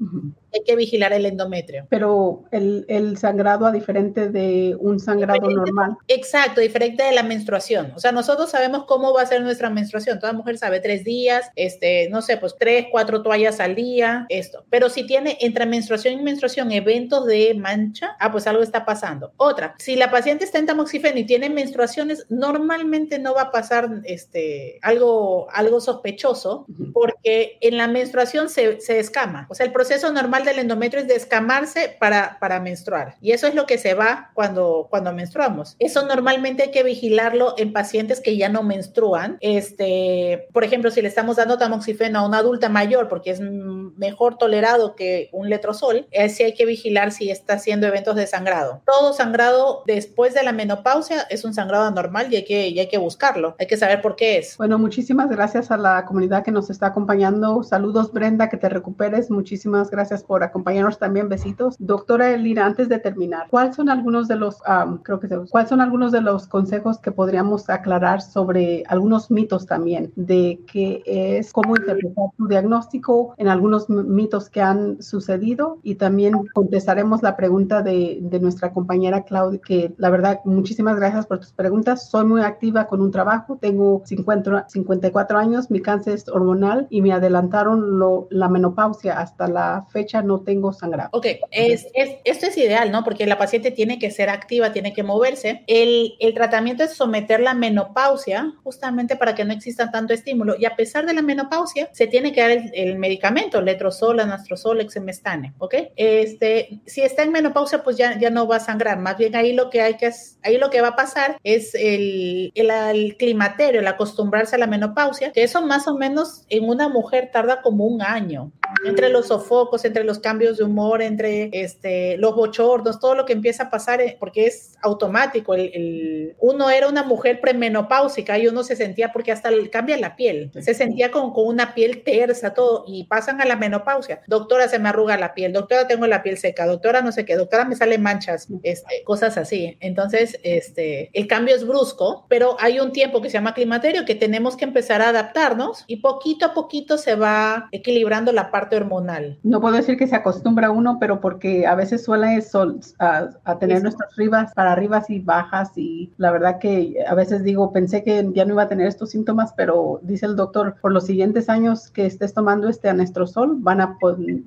Hay 0.53 0.63
que 0.63 0.75
vigilar 0.75 1.13
el 1.13 1.25
endometrio. 1.25 1.87
Pero 1.89 2.43
el, 2.51 2.85
el, 2.87 3.17
sangrado 3.17 3.65
a 3.65 3.71
diferente 3.71 4.29
de 4.29 4.75
un 4.79 4.99
sangrado 4.99 5.47
diferente, 5.47 5.71
normal. 5.71 5.97
Exacto, 6.07 6.61
diferente 6.61 7.03
de 7.03 7.11
la 7.11 7.23
menstruación. 7.23 7.93
O 7.95 7.99
sea, 7.99 8.11
nosotros 8.11 8.49
sabemos 8.49 8.85
cómo 8.85 9.13
va 9.13 9.21
a 9.21 9.25
ser 9.25 9.41
nuestra 9.41 9.69
menstruación. 9.69 10.19
Toda 10.19 10.33
mujer 10.33 10.57
sabe 10.57 10.79
tres 10.79 11.03
días, 11.03 11.51
este, 11.55 12.09
no 12.09 12.21
sé, 12.21 12.37
pues 12.37 12.55
tres, 12.59 12.87
cuatro 12.91 13.21
toallas 13.21 13.59
al 13.59 13.75
día, 13.75 14.25
esto. 14.29 14.65
Pero 14.69 14.89
si 14.89 15.05
tiene 15.05 15.37
entre 15.41 15.65
menstruación 15.65 16.19
y 16.19 16.23
menstruación 16.23 16.71
eventos 16.71 17.25
de 17.25 17.53
mancha, 17.55 18.15
ah, 18.19 18.31
pues 18.31 18.47
algo 18.47 18.63
está 18.63 18.85
pasando. 18.85 19.33
Otra, 19.37 19.75
si 19.77 19.95
la 19.95 20.11
paciente 20.11 20.45
está 20.45 20.59
en 20.59 20.65
tamoxifeno 20.65 21.19
y 21.19 21.25
tiene 21.25 21.49
menstruaciones, 21.49 22.25
normalmente 22.29 23.19
no 23.19 23.33
va 23.33 23.43
a 23.43 23.51
pasar 23.51 24.01
este, 24.03 24.79
algo, 24.81 25.49
algo 25.51 25.79
sospechoso, 25.79 26.65
porque 26.93 27.57
en 27.61 27.77
la 27.77 27.87
menstruación 27.87 28.49
se, 28.49 28.79
se 28.81 28.99
escama. 28.99 29.47
O 29.49 29.55
sea, 29.55 29.65
el 29.65 29.71
proceso 29.71 30.11
normal 30.11 30.40
del 30.45 30.59
endometrio 30.59 31.01
es 31.01 31.07
descamarse 31.07 31.95
para, 31.99 32.37
para 32.39 32.59
menstruar. 32.59 33.15
Y 33.21 33.31
eso 33.31 33.47
es 33.47 33.55
lo 33.55 33.65
que 33.65 33.77
se 33.77 33.93
va 33.93 34.31
cuando, 34.33 34.87
cuando 34.89 35.13
menstruamos. 35.13 35.75
Eso 35.79 36.05
normalmente 36.05 36.63
hay 36.63 36.71
que 36.71 36.83
vigilarlo 36.83 37.55
en 37.57 37.73
pacientes 37.73 38.19
que 38.19 38.37
ya 38.37 38.49
no 38.49 38.63
menstruan. 38.63 39.37
Este, 39.41 40.47
por 40.53 40.63
ejemplo, 40.63 40.91
si 40.91 41.01
le 41.01 41.07
estamos 41.07 41.37
dando 41.37 41.57
tamoxifeno 41.57 42.19
a 42.19 42.27
una 42.27 42.39
adulta 42.39 42.69
mayor 42.69 43.09
porque 43.09 43.31
es 43.31 43.41
mejor 43.41 44.37
tolerado 44.37 44.95
que 44.95 45.29
un 45.31 45.49
letrozol, 45.49 46.07
sí 46.29 46.43
hay 46.43 46.53
que 46.53 46.65
vigilar 46.65 47.11
si 47.11 47.29
está 47.29 47.53
haciendo 47.53 47.87
eventos 47.87 48.15
de 48.15 48.27
sangrado. 48.27 48.81
Todo 48.85 49.13
sangrado 49.13 49.83
después 49.85 50.33
de 50.33 50.43
la 50.43 50.51
menopausia 50.51 51.21
es 51.29 51.45
un 51.45 51.53
sangrado 51.53 51.85
anormal 51.85 52.31
y 52.31 52.37
hay 52.37 52.45
que, 52.45 52.67
y 52.69 52.79
hay 52.79 52.87
que 52.87 52.97
buscarlo. 52.97 53.55
Hay 53.59 53.67
que 53.67 53.77
saber 53.77 54.01
por 54.01 54.15
qué 54.15 54.37
es. 54.37 54.57
Bueno, 54.57 54.77
muchísimas 54.77 55.29
gracias 55.29 55.71
a 55.71 55.77
la 55.77 56.05
comunidad 56.05 56.43
que 56.43 56.51
nos 56.51 56.69
está 56.69 56.87
acompañando. 56.87 57.63
Saludos, 57.63 58.11
Brenda, 58.11 58.49
que 58.49 58.57
te 58.57 58.69
recuperes. 58.69 59.29
Muchísimas 59.29 59.89
gracias 59.89 60.23
por 60.23 60.30
por 60.31 60.43
acompañarnos 60.45 60.97
también. 60.97 61.27
Besitos. 61.27 61.75
Doctora 61.77 62.31
Elina, 62.31 62.65
antes 62.65 62.87
de 62.87 62.99
terminar, 62.99 63.47
¿cuáles 63.49 63.75
son 63.75 63.89
algunos 63.89 64.29
de 64.29 64.37
los, 64.37 64.59
creo 65.03 65.19
que 65.19 65.27
cuáles 65.49 65.67
son 65.67 65.81
algunos 65.81 66.13
de 66.13 66.21
los 66.21 66.47
consejos 66.47 66.99
que 66.99 67.11
podríamos 67.11 67.69
aclarar 67.69 68.21
sobre 68.21 68.85
algunos 68.87 69.29
mitos 69.29 69.65
también 69.65 70.13
de 70.15 70.61
qué 70.71 71.03
es 71.05 71.51
cómo 71.51 71.75
interpretar 71.75 72.29
tu 72.37 72.47
diagnóstico 72.47 73.35
en 73.37 73.49
algunos 73.49 73.89
mitos 73.89 74.49
que 74.49 74.61
han 74.61 75.01
sucedido 75.01 75.79
y 75.83 75.95
también 75.95 76.33
contestaremos 76.53 77.21
la 77.21 77.35
pregunta 77.35 77.81
de, 77.81 78.19
de 78.21 78.39
nuestra 78.39 78.71
compañera 78.71 79.23
Claudia, 79.23 79.59
que 79.59 79.93
la 79.97 80.09
verdad, 80.09 80.39
muchísimas 80.45 80.95
gracias 80.95 81.27
por 81.27 81.39
tus 81.39 81.51
preguntas. 81.51 82.09
Soy 82.09 82.23
muy 82.23 82.41
activa 82.41 82.87
con 82.87 83.01
un 83.01 83.11
trabajo, 83.11 83.57
tengo 83.59 84.01
50, 84.05 84.69
54 84.69 85.37
años, 85.37 85.69
mi 85.69 85.81
cáncer 85.81 86.13
es 86.13 86.29
hormonal 86.29 86.87
y 86.89 87.01
me 87.01 87.11
adelantaron 87.11 87.99
lo, 87.99 88.27
la 88.29 88.47
menopausia. 88.47 89.19
Hasta 89.19 89.49
la 89.49 89.85
fecha 89.89 90.20
no 90.21 90.41
tengo 90.41 90.73
sangrado. 90.73 91.09
Ok, 91.13 91.27
es, 91.51 91.87
es, 91.93 92.17
esto 92.23 92.47
es 92.47 92.57
ideal, 92.57 92.91
¿no? 92.91 93.03
Porque 93.03 93.25
la 93.25 93.37
paciente 93.37 93.71
tiene 93.71 93.99
que 93.99 94.11
ser 94.11 94.29
activa, 94.29 94.71
tiene 94.73 94.93
que 94.93 95.03
moverse. 95.03 95.63
El, 95.67 96.13
el 96.19 96.33
tratamiento 96.33 96.83
es 96.83 96.93
someter 96.93 97.39
la 97.39 97.53
menopausia 97.53 98.53
justamente 98.63 99.15
para 99.15 99.35
que 99.35 99.45
no 99.45 99.53
exista 99.53 99.91
tanto 99.91 100.13
estímulo. 100.13 100.55
Y 100.57 100.65
a 100.65 100.75
pesar 100.75 101.05
de 101.05 101.13
la 101.13 101.21
menopausia, 101.21 101.89
se 101.91 102.07
tiene 102.07 102.31
que 102.33 102.41
dar 102.41 102.51
el, 102.73 102.97
medicamento, 102.97 103.61
letrozol, 103.61 104.19
anastrozol, 104.19 104.81
exemestane, 104.81 105.53
¿ok? 105.57 105.75
Este, 105.95 106.81
si 106.85 107.01
está 107.01 107.23
en 107.23 107.31
menopausia, 107.31 107.83
pues 107.83 107.97
ya, 107.97 108.19
ya 108.19 108.29
no 108.29 108.47
va 108.47 108.57
a 108.57 108.59
sangrar. 108.59 108.99
Más 108.99 109.17
bien 109.17 109.35
ahí 109.35 109.53
lo 109.53 109.69
que 109.69 109.81
hay 109.81 109.95
que, 109.95 110.11
ahí 110.43 110.57
lo 110.57 110.69
que 110.69 110.81
va 110.81 110.89
a 110.89 110.95
pasar 110.95 111.37
es 111.43 111.73
el, 111.75 112.51
el, 112.55 112.71
el 112.71 113.17
climaterio, 113.17 113.79
el 113.79 113.87
acostumbrarse 113.87 114.55
a 114.55 114.59
la 114.59 114.67
menopausia, 114.67 115.31
que 115.31 115.43
eso 115.43 115.61
más 115.61 115.87
o 115.87 115.95
menos 115.95 116.45
en 116.49 116.67
una 116.67 116.89
mujer 116.89 117.29
tarda 117.31 117.61
como 117.61 117.85
un 117.85 118.01
año 118.01 118.51
entre 118.85 119.09
los 119.09 119.27
sofocos, 119.27 119.85
entre 119.85 120.03
los 120.03 120.10
cambios 120.19 120.57
de 120.57 120.63
humor, 120.63 121.01
entre 121.01 121.49
este, 121.53 122.17
los 122.17 122.35
bochornos, 122.35 122.99
todo 122.99 123.15
lo 123.15 123.25
que 123.25 123.33
empieza 123.33 123.63
a 123.63 123.69
pasar, 123.69 124.01
eh, 124.01 124.17
porque 124.19 124.45
es 124.45 124.75
automático. 124.81 125.53
El, 125.53 126.35
uno 126.39 126.69
era 126.69 126.87
una 126.87 127.03
mujer 127.03 127.41
premenopáusica 127.41 128.37
y 128.37 128.47
uno 128.47 128.63
se 128.63 128.75
sentía, 128.75 129.11
porque 129.11 129.31
hasta 129.31 129.49
cambia 129.71 129.97
la 129.97 130.15
piel, 130.15 130.51
se 130.59 130.73
sentía 130.73 131.11
con, 131.11 131.33
con 131.33 131.47
una 131.47 131.73
piel 131.73 132.03
tersa, 132.03 132.53
todo, 132.53 132.83
y 132.87 133.05
pasan 133.05 133.41
a 133.41 133.45
la 133.45 133.55
menopausia. 133.55 134.21
Doctora, 134.27 134.67
se 134.67 134.79
me 134.79 134.89
arruga 134.89 135.17
la 135.17 135.33
piel, 135.33 135.53
doctora, 135.53 135.87
tengo 135.87 136.07
la 136.07 136.23
piel 136.23 136.37
seca, 136.37 136.65
doctora, 136.65 137.01
no 137.01 137.11
sé 137.11 137.25
qué, 137.25 137.35
doctora, 137.35 137.65
me 137.65 137.75
salen 137.75 138.01
manchas, 138.01 138.47
este, 138.63 139.03
cosas 139.03 139.37
así. 139.37 139.77
Entonces, 139.79 140.39
este, 140.43 141.09
el 141.13 141.27
cambio 141.27 141.55
es 141.55 141.65
brusco, 141.65 142.25
pero 142.29 142.55
hay 142.59 142.79
un 142.79 142.91
tiempo 142.91 143.21
que 143.21 143.29
se 143.29 143.33
llama 143.33 143.53
climaterio 143.53 144.05
que 144.05 144.15
tenemos 144.15 144.55
que 144.55 144.65
empezar 144.65 145.01
a 145.01 145.09
adaptarnos 145.09 145.83
y 145.87 145.97
poquito 145.97 146.45
a 146.45 146.53
poquito 146.53 146.97
se 146.97 147.15
va 147.15 147.69
equilibrando 147.71 148.31
la 148.31 148.51
parte 148.51 148.75
hormonal. 148.75 149.39
No 149.43 149.61
puedo 149.61 149.75
decir 149.75 149.97
que 149.97 150.00
se 150.07 150.15
acostumbra 150.15 150.71
uno, 150.71 150.97
pero 150.99 151.19
porque 151.19 151.65
a 151.67 151.75
veces 151.75 152.03
suele 152.03 152.41
sol, 152.41 152.79
a, 152.99 153.29
a, 153.43 153.59
tener 153.59 153.81
nuestras 153.81 154.15
ribas 154.15 154.53
para 154.53 154.71
arriba 154.71 155.03
y 155.07 155.19
bajas 155.19 155.71
y 155.77 156.11
la 156.17 156.31
verdad 156.31 156.59
que 156.59 156.95
a 157.07 157.15
veces 157.15 157.43
digo, 157.43 157.71
pensé 157.71 158.03
que 158.03 158.29
ya 158.33 158.45
no 158.45 158.53
iba 158.53 158.63
a 158.63 158.67
tener 158.67 158.87
estos 158.87 159.11
síntomas, 159.11 159.53
pero 159.55 159.99
dice 160.03 160.25
el 160.25 160.35
doctor, 160.35 160.75
por 160.81 160.91
los 160.91 161.05
siguientes 161.05 161.49
años 161.49 161.89
que 161.89 162.05
estés 162.05 162.33
tomando 162.33 162.69
este 162.69 162.89
anestrozol 162.89 163.57
van 163.59 163.81
a, 163.81 163.97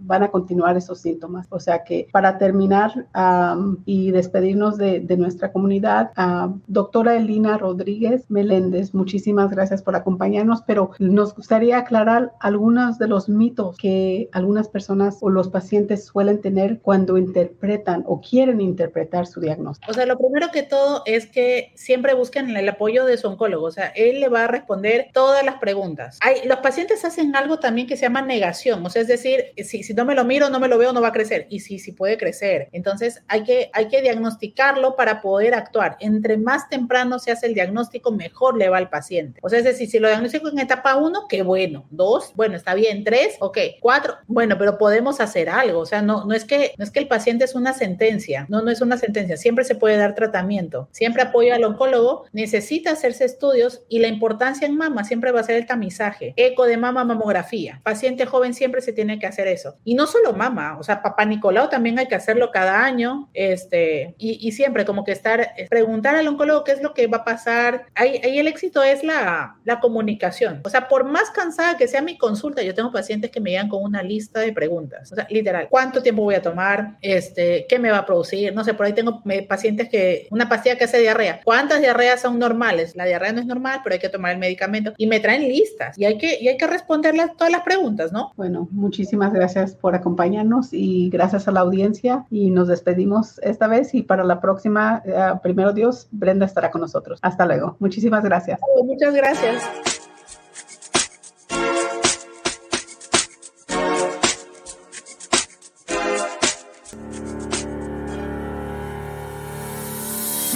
van 0.01 0.23
a 0.23 0.31
continuar 0.31 0.77
esos 0.77 1.01
síntomas. 1.01 1.47
O 1.51 1.61
sea 1.61 1.85
que 1.85 2.09
para 2.13 2.39
terminar 2.39 3.07
um, 3.15 3.77
y 3.85 4.11
despedirnos 4.11 4.77
de, 4.77 5.01
de 5.01 5.17
nuestra 5.17 5.53
comunidad, 5.53 6.13
uh, 6.17 6.59
doctora 6.67 7.17
Elina 7.17 7.59
Rodríguez 7.59 8.25
Meléndez, 8.29 8.95
muchísimas 8.95 9.51
gracias 9.51 9.83
por 9.83 9.97
acompañarnos, 9.97 10.63
pero 10.63 10.91
nos 10.99 11.35
gustaría 11.35 11.79
aclarar 11.79 12.33
algunos 12.41 12.99
de 12.99 13.09
los 13.09 13.29
mitos 13.29 13.77
que 13.77 14.29
algunas 14.33 14.69
personas 14.69 15.19
o 15.21 15.31
los 15.31 15.44
pacientes 15.49 16.07
suelen 16.07 16.41
tener 16.41 16.81
cuando 16.81 17.19
interpretan 17.19 18.05
o 18.07 18.21
quieren 18.21 18.61
interpretar 18.61 19.27
su 19.27 19.41
diagnóstico? 19.41 19.91
O 19.91 19.95
sea, 19.95 20.07
lo 20.07 20.19
primero 20.19 20.51
que 20.53 20.63
todo 20.63 21.03
es 21.07 21.27
que 21.27 21.73
siempre 21.75 22.15
busquen 22.15 22.57
el 22.57 22.69
apoyo 22.69 23.05
de 23.05 23.17
su 23.17 23.29
oncólogo. 23.29 23.67
O 23.67 23.71
sea, 23.71 23.89
él 23.89 24.21
le 24.21 24.29
va 24.29 24.45
a 24.45 24.49
responder 24.49 25.09
todas 25.13 25.45
las 25.45 25.57
preguntas. 25.57 26.19
Hay, 26.21 26.47
los 26.47 26.59
pacientes 26.59 27.05
hacen 27.05 27.35
algo 27.37 27.59
también 27.59 27.87
que 27.87 27.97
se 27.97 28.03
llama 28.03 28.23
negación. 28.23 28.85
O 28.85 28.91
sea, 28.91 29.03
es 29.03 29.09
decir, 29.09 29.47
si, 29.65 29.83
si 29.83 29.95
no 29.95 30.05
me 30.05 30.15
lo 30.15 30.25
miro, 30.25 30.51
no 30.51 30.61
me 30.61 30.69
lo 30.69 30.79
veo, 30.79 30.93
no 30.93 31.01
va 31.01 31.09
a 31.09 31.13
crecer. 31.13 31.47
Y 31.51 31.61
sí, 31.61 31.79
sí 31.79 31.93
puede 31.93 32.19
crecer. 32.19 32.69
Entonces, 32.73 33.23
hay 33.29 33.45
que, 33.45 33.71
hay 33.73 33.89
que 33.89 34.03
diagnosticarlo 34.03 34.97
para 34.97 35.21
poder 35.21 35.55
actuar. 35.55 35.97
Entre 36.01 36.37
más 36.37 36.69
temprano 36.69 37.19
se 37.19 37.33
hace 37.33 37.47
el 37.47 37.55
diagnóstico, 37.55 38.13
mejor 38.13 38.57
le 38.57 38.69
va 38.69 38.79
al 38.79 38.91
paciente. 38.91 39.41
O 39.43 39.49
sea, 39.49 39.59
es 39.59 39.65
decir, 39.65 39.89
si 39.89 39.99
lo 39.99 40.09
diagnostico 40.09 40.49
en 40.49 40.59
etapa 40.59 40.97
1, 40.97 41.27
qué 41.29 41.43
bueno. 41.43 41.87
Dos, 41.91 42.33
bueno, 42.35 42.57
está 42.57 42.75
bien. 42.75 43.05
Tres, 43.05 43.37
ok. 43.41 43.59
Cuatro, 43.81 44.17
bueno, 44.27 44.57
pero 44.59 44.79
podemos 44.79 45.21
hacer 45.21 45.24
algo, 45.49 45.81
o 45.81 45.87
sea, 45.87 46.03
no, 46.03 46.25
no, 46.25 46.35
es 46.35 46.45
que, 46.45 46.73
no 46.79 46.85
es 46.85 46.91
que 46.91 47.01
el 47.01 47.09
paciente 47.09 47.45
es 47.45 47.55
una 47.55 47.73
sentencia, 47.73 48.47
no, 48.49 48.63
no 48.63 48.71
es 48.71 48.81
una 48.81 48.97
sentencia, 48.97 49.37
siempre 49.37 49.65
se 49.65 49.75
puede 49.75 49.97
dar 49.97 50.15
tratamiento, 50.15 50.89
siempre 50.93 51.23
apoyo 51.23 51.55
al 51.55 51.65
oncólogo, 51.65 52.25
necesita 52.33 52.93
hacerse 52.93 53.25
estudios 53.25 53.83
y 53.89 53.99
la 53.99 54.09
importancia 54.09 54.67
en 54.67 54.77
mama 54.77 55.05
siempre 55.05 55.33
va 55.33 55.41
a 55.41 55.45
ser 55.45 55.57
el 55.57 55.67
tamizaje, 55.67 56.35
eco 56.37 56.65
de 56.67 56.77
mama, 56.77 57.05
mamografía, 57.05 57.81
paciente 57.83 58.27
joven 58.27 58.55
siempre 58.55 58.81
se 58.81 58.93
tiene 58.93 59.19
que 59.19 59.27
hacer 59.27 59.47
eso. 59.47 59.77
Y 59.85 59.95
no 59.95 60.07
solo 60.07 60.33
mama, 60.33 60.79
o 60.79 60.83
sea, 60.83 61.03
papá 61.03 61.25
Nicolau 61.25 61.69
también 61.69 61.99
hay 61.99 62.07
que 62.07 62.15
hacerlo 62.15 62.51
cada 62.53 62.85
año, 62.85 63.31
este, 63.35 64.15
y, 64.19 64.47
y 64.47 64.53
siempre 64.53 64.85
como 64.85 65.05
que 65.05 65.13
estar, 65.13 65.53
preguntar 65.69 66.17
al 66.17 66.29
oncólogo 66.29 66.65
qué 66.65 66.73
es 66.73 66.83
lo 66.83 66.95
que 66.95 67.07
va 67.07 67.19
a 67.19 67.25
pasar, 67.25 67.87
ahí, 67.95 68.21
ahí 68.23 68.39
el 68.39 68.47
éxito 68.47 68.83
es 68.83 69.03
la, 69.03 69.57
la 69.65 69.81
comunicación, 69.81 70.61
o 70.65 70.69
sea, 70.69 70.89
por 70.89 71.05
más 71.05 71.31
cansada 71.31 71.77
que 71.77 71.89
sea 71.89 72.03
mi 72.03 72.19
consulta, 72.19 72.63
yo 72.63 72.75
tengo 72.75 72.93
pacientes 72.93 73.31
que 73.31 73.41
me 73.41 73.51
llegan 73.51 73.69
con 73.69 73.83
una 73.83 74.03
lista 74.03 74.41
de 74.41 74.53
preguntas. 74.53 75.14
O 75.15 75.17
sea, 75.17 75.29
literal, 75.31 75.69
¿cuánto 75.71 76.03
tiempo 76.03 76.23
voy 76.23 76.35
a 76.35 76.43
tomar? 76.43 76.97
Este, 77.01 77.67
¿Qué 77.69 77.79
me 77.79 77.91
va 77.91 77.99
a 77.99 78.07
producir? 78.07 78.53
No 78.53 78.65
sé, 78.65 78.75
por 78.75 78.87
ahí 78.87 78.93
tengo 78.93 79.23
pacientes 79.49 79.89
que, 79.89 80.27
una 80.33 80.49
pastilla 80.49 80.77
que 80.77 80.85
hace 80.85 80.99
diarrea. 80.99 81.41
¿Cuántas 81.45 81.81
diarreas 81.81 82.21
son 82.21 82.39
normales? 82.39 82.97
La 82.97 83.05
diarrea 83.05 83.33
no 83.33 83.41
es 83.41 83.47
normal, 83.47 83.81
pero 83.85 83.95
hay 83.95 84.01
que 84.01 84.09
tomar 84.09 84.33
el 84.33 84.39
medicamento 84.39 84.93
y 84.97 85.07
me 85.07 85.21
traen 85.21 85.43
listas 85.43 85.97
y 85.97 86.05
hay 86.05 86.19
que, 86.19 86.39
y 86.41 86.49
hay 86.49 86.57
que 86.57 86.67
responderles 86.67 87.37
todas 87.37 87.53
las 87.53 87.63
preguntas, 87.63 88.13
¿no? 88.13 88.33
Bueno, 88.37 88.69
muchísimas 88.73 89.33
gracias 89.33 89.77
por 89.77 89.95
acompañarnos 89.95 90.73
y 90.73 91.11
gracias 91.11 91.47
a 91.47 91.53
la 91.53 91.61
audiencia 91.61 92.25
y 92.31 92.51
nos 92.51 92.67
despedimos 92.67 93.39
esta 93.43 93.69
vez 93.69 93.95
y 93.95 94.03
para 94.03 94.25
la 94.25 94.41
próxima, 94.41 95.03
eh, 95.07 95.39
primero 95.43 95.73
Dios, 95.73 96.09
Brenda 96.11 96.47
estará 96.47 96.73
con 96.73 96.81
nosotros. 96.81 97.21
Hasta 97.23 97.47
luego. 97.47 97.77
Muchísimas 97.79 98.25
gracias. 98.25 98.59
muchas 98.85 99.15
gracias. 99.15 100.04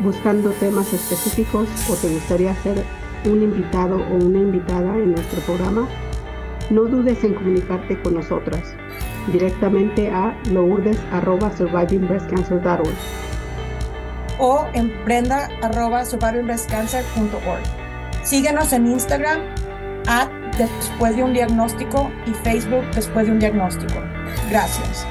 buscando 0.00 0.50
temas 0.50 0.92
específicos 0.92 1.68
o 1.88 1.94
te 1.94 2.08
gustaría 2.08 2.54
ser 2.62 2.84
un 3.24 3.42
invitado 3.42 3.96
o 3.96 4.24
una 4.24 4.38
invitada 4.38 4.94
en 4.96 5.12
nuestro 5.12 5.40
programa, 5.40 5.88
no 6.70 6.84
dudes 6.84 7.24
en 7.24 7.34
comunicarte 7.34 8.00
con 8.02 8.14
nosotras 8.14 8.62
directamente 9.32 10.10
a 10.10 10.38
lourdes.survivingbreastcancer.org 10.50 12.94
o 14.38 14.66
en 14.72 15.04
brenda.survivingbreastcancer.org. 15.04 17.62
Síguenos 18.22 18.72
en 18.72 18.86
Instagram 18.86 19.40
at 20.06 20.30
después 20.56 21.16
de 21.16 21.24
un 21.24 21.32
diagnóstico 21.32 22.10
y 22.26 22.30
Facebook 22.30 22.84
después 22.94 23.26
de 23.26 23.32
un 23.32 23.38
diagnóstico. 23.38 24.00
Gracias. 24.50 25.06